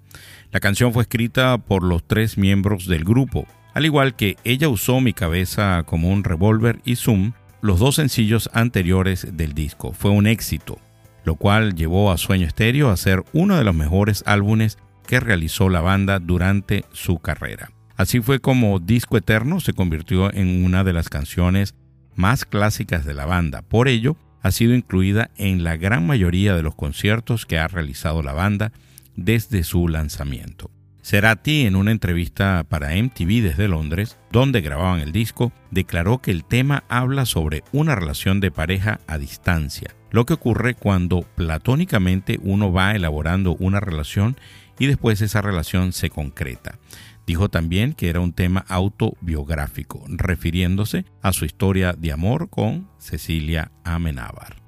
La 0.54 0.60
canción 0.60 0.94
fue 0.94 1.02
escrita 1.02 1.58
por 1.58 1.82
los 1.82 2.08
tres 2.08 2.38
miembros 2.38 2.86
del 2.86 3.04
grupo, 3.04 3.48
al 3.74 3.86
igual 3.86 4.16
que 4.16 4.38
Ella 4.44 4.70
usó 4.70 5.02
mi 5.02 5.12
cabeza 5.12 5.82
como 5.84 6.12
un 6.12 6.24
revólver 6.24 6.80
y 6.86 6.96
Zoom, 6.96 7.32
los 7.64 7.80
dos 7.80 7.96
sencillos 7.96 8.52
anteriores 8.54 9.36
del 9.36 9.54
disco. 9.54 9.94
Fue 9.94 10.12
un 10.12 10.28
éxito, 10.28 10.78
lo 11.26 11.38
cual 11.38 11.74
llevó 11.74 12.12
a 12.12 12.20
Sueño 12.20 12.46
Estéreo 12.46 12.92
a 12.92 12.98
ser 12.98 13.24
uno 13.34 13.58
de 13.58 13.64
los 13.64 13.74
mejores 13.74 14.24
álbumes 14.28 14.78
que 15.08 15.20
realizó 15.20 15.70
la 15.70 15.82
banda 15.82 16.20
durante 16.20 16.86
su 16.92 17.18
carrera. 17.18 17.72
Así 17.98 18.20
fue 18.20 18.40
como 18.40 18.78
Disco 18.78 19.18
Eterno 19.18 19.60
se 19.60 19.74
convirtió 19.74 20.32
en 20.32 20.64
una 20.64 20.84
de 20.84 20.94
las 20.94 21.10
canciones 21.10 21.74
más 22.14 22.46
clásicas 22.46 23.06
de 23.06 23.16
la 23.16 23.26
banda. 23.26 23.64
Por 23.64 23.88
ello, 23.88 24.18
ha 24.44 24.52
sido 24.52 24.76
incluida 24.76 25.32
en 25.36 25.64
la 25.64 25.78
gran 25.78 26.06
mayoría 26.06 26.56
de 26.56 26.62
los 26.62 26.76
conciertos 26.76 27.48
que 27.48 27.58
ha 27.58 27.68
realizado 27.68 28.22
la 28.22 28.34
banda 28.34 28.72
desde 29.16 29.64
su 29.64 29.88
lanzamiento. 29.88 30.72
Cerati, 31.04 31.66
en 31.66 31.76
una 31.76 31.92
entrevista 31.92 32.64
para 32.68 32.96
MTV 32.96 33.42
desde 33.42 33.68
Londres, 33.68 34.18
donde 34.32 34.62
grababan 34.62 35.02
el 35.02 35.12
disco, 35.12 35.52
declaró 35.70 36.22
que 36.22 36.32
el 36.32 36.46
tema 36.46 36.86
habla 36.88 37.26
sobre 37.26 37.64
una 37.74 37.94
relación 37.94 38.40
de 38.40 38.52
pareja 38.52 39.02
a 39.06 39.18
distancia, 39.18 39.96
lo 40.12 40.26
que 40.26 40.34
ocurre 40.34 40.76
cuando 40.76 41.22
platónicamente 41.36 42.40
uno 42.42 42.72
va 42.72 42.94
elaborando 42.94 43.56
una 43.60 43.82
relación 43.82 44.38
y 44.80 44.88
después 44.88 45.22
esa 45.22 45.42
relación 45.42 45.92
se 45.92 46.10
concreta. 46.10 46.80
Dijo 47.28 47.50
también 47.50 47.94
que 47.94 48.10
era 48.10 48.22
un 48.22 48.32
tema 48.32 48.66
autobiográfico, 48.70 50.06
refiriéndose 50.08 51.06
a 51.22 51.34
su 51.34 51.44
historia 51.44 51.94
de 51.94 52.14
amor 52.14 52.50
con 52.50 52.90
Cecilia 52.98 53.72
Amenábar. 53.84 54.63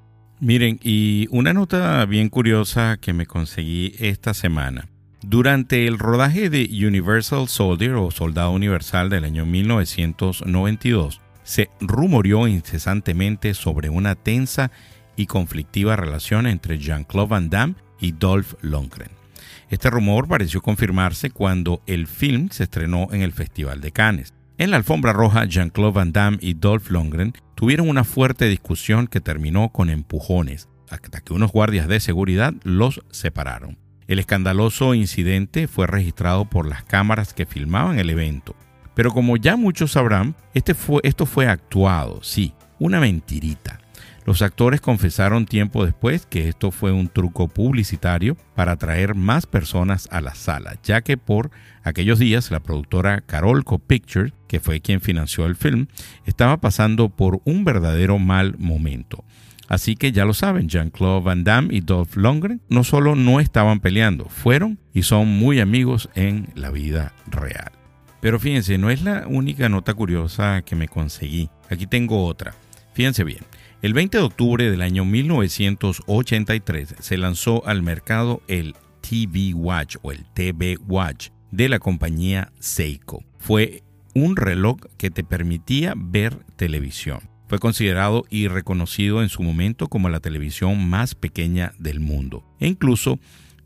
Miren, 0.45 0.79
y 0.83 1.27
una 1.31 1.53
nota 1.53 2.05
bien 2.05 2.29
curiosa 2.29 2.97
que 3.01 3.13
me 3.13 3.25
conseguí 3.25 3.95
esta 3.97 4.35
semana. 4.35 4.87
Durante 5.23 5.87
el 5.87 5.97
rodaje 5.97 6.51
de 6.51 6.69
Universal 6.85 7.47
Soldier 7.47 7.93
o 7.93 8.11
Soldado 8.11 8.51
Universal 8.51 9.09
del 9.09 9.23
año 9.23 9.47
1992, 9.47 11.19
se 11.41 11.71
rumoreó 11.81 12.47
incesantemente 12.47 13.55
sobre 13.55 13.89
una 13.89 14.13
tensa 14.13 14.69
y 15.15 15.25
conflictiva 15.25 15.95
relación 15.95 16.45
entre 16.45 16.77
Jean-Claude 16.77 17.29
Van 17.29 17.49
Damme 17.49 17.75
y 17.99 18.11
Dolph 18.11 18.53
Lundgren. 18.61 19.09
Este 19.71 19.89
rumor 19.89 20.27
pareció 20.27 20.61
confirmarse 20.61 21.31
cuando 21.31 21.81
el 21.87 22.05
film 22.05 22.49
se 22.51 22.65
estrenó 22.65 23.07
en 23.11 23.23
el 23.23 23.31
Festival 23.31 23.81
de 23.81 23.91
Cannes. 23.91 24.35
En 24.57 24.71
la 24.71 24.77
alfombra 24.77 25.11
roja, 25.11 25.43
Jean-Claude 25.43 25.91
Van 25.91 26.13
Damme 26.13 26.37
y 26.39 26.53
Dolph 26.53 26.89
Lundgren 26.89 27.33
tuvieron 27.55 27.89
una 27.89 28.05
fuerte 28.05 28.47
discusión 28.47 29.07
que 29.07 29.19
terminó 29.19 29.67
con 29.69 29.89
empujones, 29.89 30.69
hasta 30.89 31.19
que 31.19 31.33
unos 31.33 31.51
guardias 31.51 31.89
de 31.89 31.99
seguridad 31.99 32.53
los 32.63 33.01
separaron. 33.11 33.77
El 34.07 34.19
escandaloso 34.19 34.93
incidente 34.93 35.67
fue 35.67 35.87
registrado 35.87 36.49
por 36.49 36.69
las 36.69 36.83
cámaras 36.83 37.33
que 37.33 37.45
filmaban 37.45 37.99
el 37.99 38.09
evento. 38.09 38.55
Pero 38.93 39.11
como 39.11 39.35
ya 39.35 39.57
muchos 39.57 39.91
sabrán, 39.91 40.37
este 40.53 40.73
fue, 40.73 41.01
esto 41.03 41.25
fue 41.25 41.47
actuado, 41.47 42.23
sí, 42.23 42.53
una 42.79 43.01
mentirita. 43.01 43.79
Los 44.25 44.41
actores 44.41 44.81
confesaron 44.81 45.45
tiempo 45.45 45.85
después 45.85 46.25
que 46.25 46.49
esto 46.49 46.71
fue 46.71 46.91
un 46.91 47.09
truco 47.09 47.47
publicitario 47.47 48.35
para 48.55 48.71
atraer 48.71 49.13
más 49.13 49.45
personas 49.45 50.07
a 50.11 50.19
la 50.19 50.33
sala, 50.33 50.77
ya 50.83 51.01
que 51.01 51.15
por 51.15 51.51
aquellos 51.83 52.17
días 52.17 52.49
la 52.49 52.59
productora 52.59 53.21
Carolco 53.21 53.77
Pictures, 53.77 54.33
que 54.47 54.59
fue 54.59 54.81
quien 54.81 54.99
financió 54.99 55.45
el 55.45 55.55
film, 55.55 55.87
estaba 56.25 56.57
pasando 56.57 57.09
por 57.09 57.41
un 57.45 57.65
verdadero 57.65 58.17
mal 58.17 58.55
momento. 58.57 59.23
Así 59.67 59.95
que 59.95 60.11
ya 60.11 60.25
lo 60.25 60.33
saben, 60.33 60.69
Jean-Claude 60.69 61.23
Van 61.23 61.43
Damme 61.43 61.75
y 61.75 61.81
Dolph 61.81 62.15
Lundgren 62.15 62.61
no 62.67 62.83
solo 62.83 63.15
no 63.15 63.39
estaban 63.39 63.79
peleando, 63.79 64.25
fueron 64.25 64.79
y 64.91 65.03
son 65.03 65.27
muy 65.27 65.59
amigos 65.59 66.09
en 66.15 66.49
la 66.55 66.71
vida 66.71 67.13
real. 67.27 67.71
Pero 68.21 68.39
fíjense, 68.39 68.79
no 68.79 68.89
es 68.89 69.03
la 69.03 69.27
única 69.27 69.69
nota 69.69 69.93
curiosa 69.93 70.63
que 70.63 70.75
me 70.75 70.87
conseguí. 70.87 71.49
Aquí 71.69 71.85
tengo 71.85 72.25
otra. 72.25 72.55
Fíjense 72.93 73.23
bien. 73.23 73.43
El 73.85 73.93
20 73.93 74.17
de 74.17 74.23
octubre 74.23 74.71
del 74.71 74.81
año 74.81 75.05
1983 75.05 76.95
se 76.99 77.17
lanzó 77.19 77.63
al 77.67 77.83
mercado 77.83 78.41
el 78.47 78.73
TV 79.07 79.53
Watch 79.53 79.97
o 80.01 80.11
el 80.11 80.25
TV 80.33 80.79
Watch 80.87 81.27
de 81.51 81.69
la 81.69 81.77
compañía 81.77 82.51
Seiko. 82.59 83.23
Fue 83.37 83.83
un 84.15 84.37
reloj 84.37 84.77
que 84.97 85.11
te 85.11 85.23
permitía 85.23 85.93
ver 85.95 86.35
televisión. 86.55 87.29
Fue 87.47 87.59
considerado 87.59 88.25
y 88.31 88.47
reconocido 88.47 89.21
en 89.21 89.29
su 89.29 89.43
momento 89.43 89.87
como 89.87 90.09
la 90.09 90.19
televisión 90.19 90.89
más 90.89 91.13
pequeña 91.13 91.75
del 91.77 91.99
mundo 91.99 92.43
e 92.59 92.65
incluso 92.67 93.19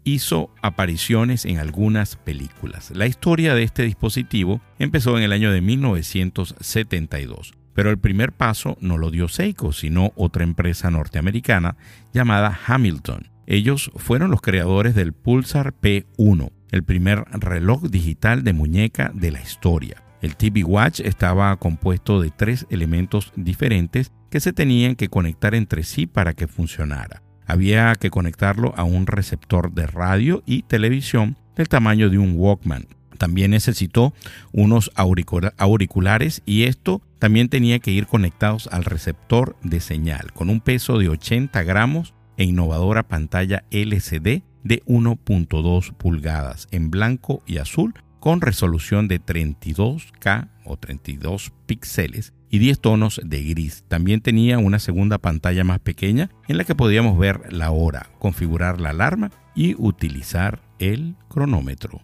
hizo 0.03 0.53
apariciones 0.61 1.45
en 1.45 1.59
algunas 1.59 2.17
películas. 2.17 2.91
La 2.93 3.07
historia 3.07 3.55
de 3.55 3.63
este 3.63 3.83
dispositivo 3.83 4.59
empezó 4.79 5.17
en 5.17 5.23
el 5.23 5.31
año 5.31 5.49
de 5.53 5.61
1972. 5.61 7.53
Pero 7.73 7.89
el 7.89 7.97
primer 7.97 8.31
paso 8.31 8.77
no 8.81 8.97
lo 8.97 9.11
dio 9.11 9.27
Seiko, 9.27 9.71
sino 9.71 10.11
otra 10.15 10.43
empresa 10.43 10.91
norteamericana 10.91 11.77
llamada 12.13 12.57
Hamilton. 12.65 13.29
Ellos 13.47 13.91
fueron 13.95 14.31
los 14.31 14.41
creadores 14.41 14.95
del 14.95 15.13
Pulsar 15.13 15.73
P1, 15.73 16.51
el 16.71 16.83
primer 16.83 17.25
reloj 17.31 17.83
digital 17.83 18.43
de 18.43 18.53
muñeca 18.53 19.11
de 19.13 19.31
la 19.31 19.41
historia. 19.41 20.03
El 20.21 20.35
TV 20.35 20.63
Watch 20.63 20.99
estaba 20.99 21.55
compuesto 21.57 22.21
de 22.21 22.29
tres 22.29 22.67
elementos 22.69 23.31
diferentes 23.35 24.11
que 24.29 24.39
se 24.39 24.53
tenían 24.53 24.95
que 24.95 25.07
conectar 25.07 25.55
entre 25.55 25.83
sí 25.83 26.05
para 26.05 26.33
que 26.33 26.47
funcionara. 26.47 27.23
Había 27.47 27.95
que 27.95 28.11
conectarlo 28.11 28.73
a 28.75 28.83
un 28.83 29.07
receptor 29.07 29.71
de 29.71 29.87
radio 29.87 30.43
y 30.45 30.63
televisión 30.63 31.37
del 31.55 31.69
tamaño 31.69 32.09
de 32.09 32.19
un 32.19 32.33
Walkman, 32.35 32.85
también 33.19 33.51
necesitó 33.51 34.13
unos 34.51 34.91
auriculares 34.95 36.41
y 36.45 36.63
esto 36.63 37.01
también 37.19 37.49
tenía 37.49 37.79
que 37.79 37.91
ir 37.91 38.07
conectados 38.07 38.67
al 38.71 38.85
receptor 38.85 39.55
de 39.61 39.79
señal 39.79 40.31
con 40.33 40.49
un 40.49 40.61
peso 40.61 40.97
de 40.97 41.09
80 41.09 41.61
gramos 41.63 42.13
e 42.37 42.45
innovadora 42.45 43.07
pantalla 43.07 43.65
LCD 43.69 44.43
de 44.63 44.83
1.2 44.85 45.93
pulgadas 45.93 46.67
en 46.71 46.89
blanco 46.89 47.43
y 47.45 47.57
azul 47.57 47.93
con 48.19 48.41
resolución 48.41 49.07
de 49.07 49.21
32K 49.21 50.49
o 50.65 50.77
32 50.77 51.53
píxeles 51.65 52.33
y 52.49 52.59
10 52.59 52.79
tonos 52.79 53.21
de 53.23 53.43
gris. 53.43 53.83
También 53.87 54.21
tenía 54.21 54.57
una 54.57 54.79
segunda 54.79 55.17
pantalla 55.17 55.63
más 55.63 55.79
pequeña 55.79 56.29
en 56.47 56.57
la 56.57 56.63
que 56.63 56.75
podíamos 56.75 57.17
ver 57.17 57.51
la 57.51 57.71
hora, 57.71 58.09
configurar 58.19 58.81
la 58.81 58.89
alarma 58.89 59.31
y 59.55 59.75
utilizar 59.77 60.61
el 60.79 61.15
cronómetro. 61.29 62.01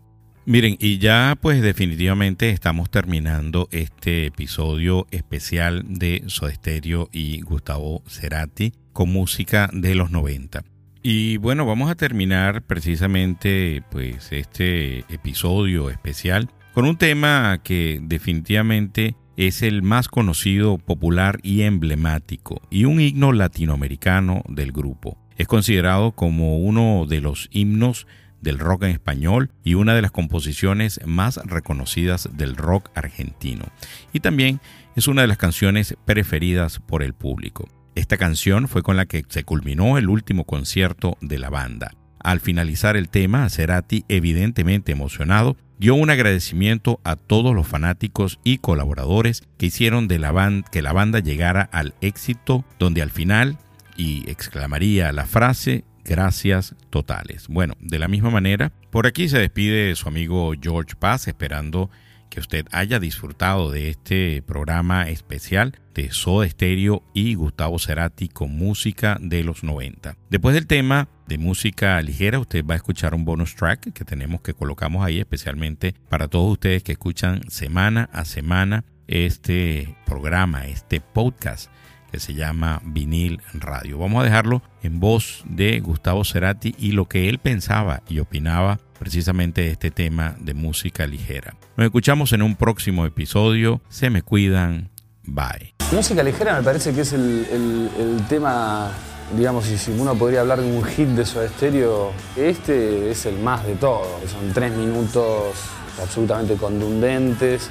Miren, 0.47 0.77
y 0.79 0.99
ya 0.99 1.35
pues 1.41 1.59
definitivamente 1.63 2.51
estamos 2.51 2.91
terminando 2.91 3.67
este 3.71 4.27
episodio 4.27 5.07
especial 5.09 5.83
de 5.87 6.21
Soesterio 6.27 7.09
y 7.11 7.41
Gustavo 7.41 8.03
Cerati 8.07 8.71
con 8.93 9.11
música 9.11 9.71
de 9.73 9.95
los 9.95 10.11
90. 10.11 10.63
Y 11.01 11.37
bueno, 11.37 11.65
vamos 11.65 11.89
a 11.89 11.95
terminar 11.95 12.61
precisamente 12.61 13.81
pues 13.89 14.31
este 14.31 14.99
episodio 15.11 15.89
especial 15.89 16.51
con 16.75 16.85
un 16.85 16.97
tema 16.97 17.59
que 17.63 17.99
definitivamente 18.03 19.15
es 19.37 19.63
el 19.63 19.81
más 19.81 20.07
conocido, 20.09 20.77
popular 20.77 21.39
y 21.41 21.63
emblemático 21.63 22.61
y 22.69 22.85
un 22.85 23.01
himno 23.01 23.33
latinoamericano 23.33 24.43
del 24.47 24.71
grupo. 24.71 25.17
Es 25.37 25.47
considerado 25.47 26.11
como 26.11 26.59
uno 26.59 27.07
de 27.09 27.19
los 27.19 27.49
himnos 27.51 28.05
del 28.45 28.59
rock 28.59 28.83
en 28.83 28.91
español 28.91 29.51
y 29.65 29.73
una 29.73 29.93
de 29.93 30.01
las 30.01 30.11
composiciones 30.11 31.01
más 31.05 31.37
reconocidas 31.43 32.29
del 32.31 32.55
rock 32.55 32.89
argentino. 32.95 33.65
Y 34.13 34.21
también 34.21 34.61
es 34.95 35.09
una 35.09 35.23
de 35.23 35.27
las 35.27 35.37
canciones 35.37 35.97
preferidas 36.05 36.79
por 36.79 37.03
el 37.03 37.13
público. 37.13 37.67
Esta 37.95 38.15
canción 38.15 38.69
fue 38.69 38.83
con 38.83 38.95
la 38.95 39.05
que 39.05 39.25
se 39.27 39.43
culminó 39.43 39.97
el 39.97 40.07
último 40.07 40.45
concierto 40.45 41.17
de 41.19 41.39
la 41.39 41.49
banda. 41.49 41.91
Al 42.19 42.39
finalizar 42.39 42.95
el 42.95 43.09
tema, 43.09 43.49
Cerati, 43.49 44.05
evidentemente 44.07 44.91
emocionado, 44.91 45.57
dio 45.77 45.95
un 45.95 46.09
agradecimiento 46.09 46.99
a 47.03 47.15
todos 47.15 47.53
los 47.53 47.67
fanáticos 47.67 48.39
y 48.43 48.59
colaboradores 48.59 49.43
que 49.57 49.67
hicieron 49.67 50.07
de 50.07 50.19
la 50.19 50.63
que 50.71 50.81
la 50.81 50.93
banda 50.93 51.19
llegara 51.19 51.69
al 51.71 51.93
éxito, 52.01 52.65
donde 52.79 53.01
al 53.01 53.11
final 53.11 53.57
y 53.97 54.29
exclamaría 54.29 55.11
la 55.11 55.25
frase 55.25 55.85
Gracias 56.05 56.75
totales. 56.91 57.47
Bueno, 57.47 57.73
de 57.79 57.97
la 57.97 58.07
misma 58.07 58.29
manera, 58.29 58.71
por 58.91 59.07
aquí 59.07 59.27
se 59.27 59.39
despide 59.39 59.95
su 59.95 60.07
amigo 60.07 60.53
George 60.61 60.95
Paz 60.95 61.27
esperando 61.27 61.89
que 62.29 62.39
usted 62.39 62.65
haya 62.71 62.99
disfrutado 62.99 63.71
de 63.71 63.89
este 63.89 64.43
programa 64.43 65.09
especial 65.09 65.79
de 65.93 66.11
Soda 66.11 66.47
Stereo 66.47 67.03
y 67.13 67.33
Gustavo 67.35 67.79
Cerati 67.79 68.27
con 68.27 68.55
música 68.55 69.17
de 69.19 69.43
los 69.43 69.63
90. 69.63 70.15
Después 70.29 70.53
del 70.53 70.67
tema 70.67 71.07
de 71.27 71.37
música 71.37 71.99
ligera, 72.01 72.39
usted 72.39 72.63
va 72.63 72.73
a 72.73 72.77
escuchar 72.77 73.15
un 73.15 73.25
bonus 73.25 73.55
track 73.55 73.91
que 73.93 74.05
tenemos 74.05 74.41
que 74.41 74.53
colocamos 74.53 75.03
ahí 75.05 75.19
especialmente 75.19 75.95
para 76.09 76.27
todos 76.27 76.51
ustedes 76.51 76.83
que 76.83 76.91
escuchan 76.91 77.49
semana 77.49 78.09
a 78.11 78.25
semana 78.25 78.83
este 79.07 79.95
programa, 80.05 80.67
este 80.67 80.99
podcast 81.01 81.71
que 82.15 82.21
se 82.21 82.33
llama 82.33 82.81
Vinil 82.85 83.41
Radio. 83.53 83.97
Vamos 83.97 84.21
a 84.21 84.23
dejarlo 84.23 84.61
en 84.83 85.01
voz 85.01 85.43
de 85.49 85.81
Gustavo 85.81 86.23
Cerati 86.23 86.73
y 86.79 86.93
lo 86.93 87.09
que 87.09 87.27
él 87.27 87.39
pensaba 87.39 88.03
y 88.07 88.19
opinaba 88.19 88.79
precisamente 88.97 89.59
de 89.63 89.71
este 89.71 89.91
tema 89.91 90.33
de 90.39 90.53
música 90.53 91.07
ligera. 91.07 91.55
Nos 91.75 91.83
escuchamos 91.83 92.31
en 92.31 92.41
un 92.41 92.55
próximo 92.55 93.05
episodio. 93.05 93.81
Se 93.89 94.09
me 94.09 94.21
cuidan. 94.21 94.91
Bye. 95.25 95.75
Música 95.91 96.23
ligera 96.23 96.55
me 96.55 96.63
parece 96.63 96.93
que 96.93 97.01
es 97.01 97.11
el, 97.11 97.89
tema, 98.29 98.91
digamos, 99.35 99.65
si 99.65 99.91
uno 99.91 100.15
podría 100.15 100.39
hablar 100.39 100.61
de 100.61 100.71
un 100.71 100.85
hit 100.85 101.09
de 101.09 101.25
Soda 101.25 101.49
Stereo, 101.49 102.13
este 102.37 103.11
es 103.11 103.25
el 103.25 103.39
más 103.39 103.65
de 103.65 103.75
todos. 103.75 104.07
Son 104.31 104.53
tres 104.53 104.71
minutos 104.71 105.53
absolutamente 106.01 106.55
contundentes, 106.55 107.69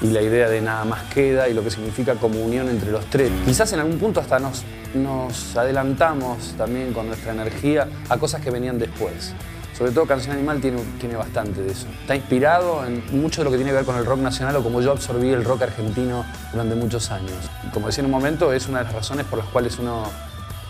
y 0.00 0.08
la 0.08 0.22
idea 0.22 0.48
de 0.48 0.60
nada 0.60 0.84
más 0.84 1.02
queda 1.12 1.48
y 1.48 1.54
lo 1.54 1.62
que 1.62 1.70
significa 1.70 2.14
comunión 2.14 2.68
entre 2.68 2.90
los 2.90 3.06
tres. 3.06 3.30
Quizás 3.44 3.72
en 3.72 3.80
algún 3.80 3.98
punto 3.98 4.20
hasta 4.20 4.38
nos, 4.38 4.64
nos 4.94 5.56
adelantamos 5.56 6.54
también 6.56 6.92
con 6.92 7.06
nuestra 7.06 7.32
energía 7.32 7.88
a 8.08 8.18
cosas 8.18 8.40
que 8.40 8.50
venían 8.50 8.78
después. 8.78 9.34
Sobre 9.76 9.92
todo 9.92 10.06
Canción 10.06 10.34
Animal 10.34 10.58
tiene, 10.60 10.82
tiene 10.98 11.16
bastante 11.16 11.60
de 11.60 11.70
eso. 11.70 11.86
Está 12.00 12.16
inspirado 12.16 12.86
en 12.86 13.02
mucho 13.20 13.42
de 13.42 13.44
lo 13.44 13.50
que 13.50 13.58
tiene 13.58 13.72
que 13.72 13.76
ver 13.76 13.84
con 13.84 13.96
el 13.96 14.06
rock 14.06 14.20
nacional 14.20 14.56
o 14.56 14.62
como 14.62 14.80
yo 14.80 14.92
absorbí 14.92 15.28
el 15.28 15.44
rock 15.44 15.62
argentino 15.62 16.24
durante 16.52 16.74
muchos 16.74 17.10
años. 17.10 17.34
Como 17.74 17.88
decía 17.88 18.00
en 18.00 18.06
un 18.06 18.12
momento, 18.12 18.54
es 18.54 18.68
una 18.68 18.78
de 18.78 18.84
las 18.84 18.94
razones 18.94 19.26
por 19.26 19.38
las 19.38 19.48
cuales 19.48 19.78
uno 19.78 20.04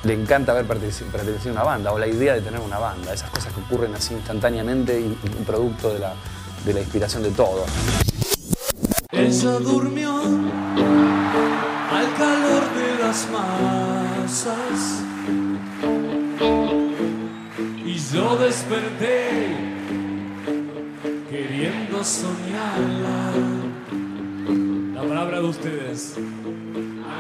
le 0.03 0.13
encanta 0.13 0.53
haber 0.53 0.67
pertenecido 0.67 1.07
a 1.13 1.53
una 1.53 1.63
banda 1.63 1.93
o 1.93 1.99
la 1.99 2.09
idea 2.09 2.35
de 2.35 2.41
tener 2.41 2.59
una 2.61 2.79
banda. 2.79 3.13
Esas 3.13 3.31
cosas 3.31 3.53
que 3.53 3.61
ocurren 3.61 3.95
así 3.95 4.13
instantáneamente 4.13 5.01
y, 5.01 5.05
un 5.05 5.45
producto 5.45 5.93
de 5.93 6.01
la, 6.01 6.15
de 6.65 6.75
la 6.75 6.81
inspiración 6.81 7.23
de 7.23 7.31
todo. 7.31 7.65
Ella 9.13 9.59
durmió 9.61 10.13
al 11.93 12.15
calor 12.17 12.63
de 12.75 12.99
las 13.03 13.29
masas 13.31 15.03
y 17.85 17.95
yo 18.13 18.37
desperté 18.37 19.57
queriendo 21.31 22.03
soñarla. 22.05 23.33
La 24.95 25.03
palabra 25.03 25.41
de 25.41 25.47
ustedes. 25.47 26.17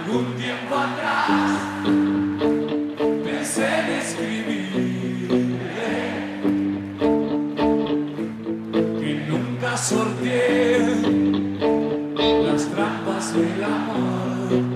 Algún 0.06 0.34
tiempo 0.36 0.74
atrás 0.76 1.58
pensé 3.24 3.66
en 3.80 3.86
que 9.00 9.14
nunca 9.28 9.76
el 13.36 13.64
amor. 13.64 14.75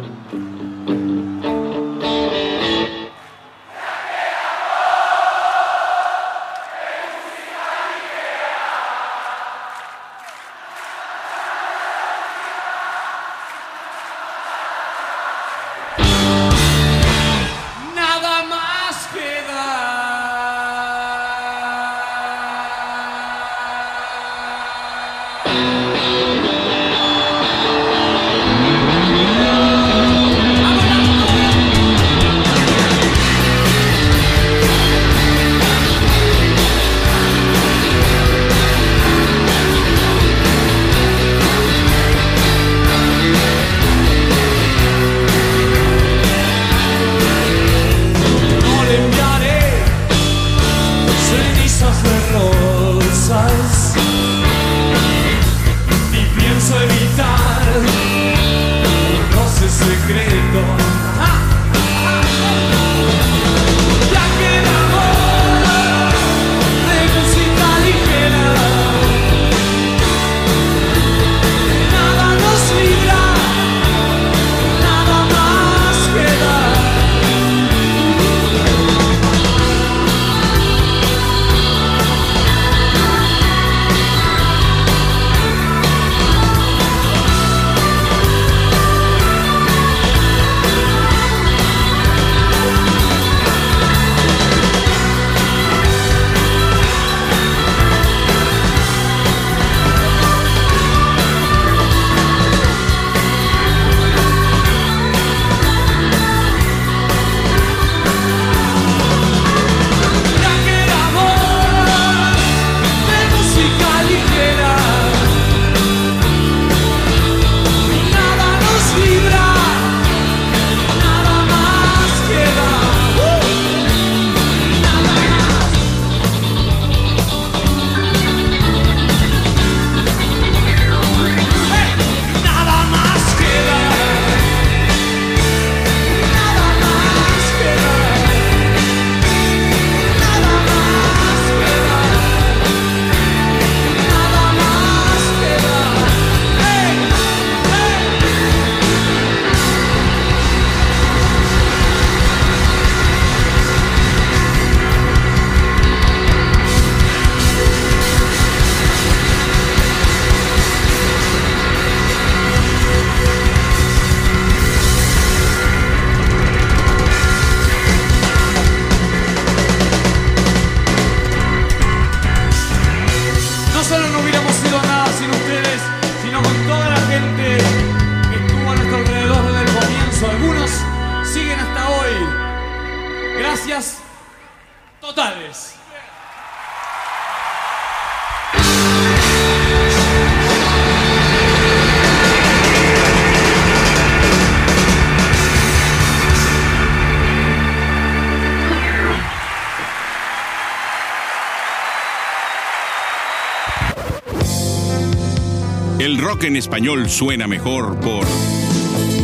Español 206.61 207.09
suena 207.09 207.47
mejor 207.47 207.99
por 208.01 208.27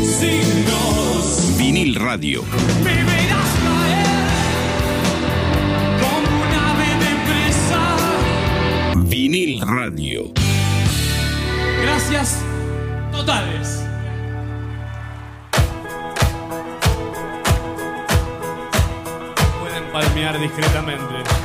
Signos. 0.03 1.55
vinil 1.59 1.95
radio. 1.95 2.43
Caer 2.82 3.26
como 6.01 6.28
un 6.43 6.53
ave 6.55 6.91
de 7.05 7.12
presa. 7.26 7.82
Vinil 9.05 9.61
radio. 9.61 10.32
Gracias 11.82 12.39
totales. 13.12 13.84
Pueden 19.61 19.84
palmear 19.93 20.41
discretamente. 20.41 21.36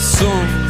coração. 0.00 0.69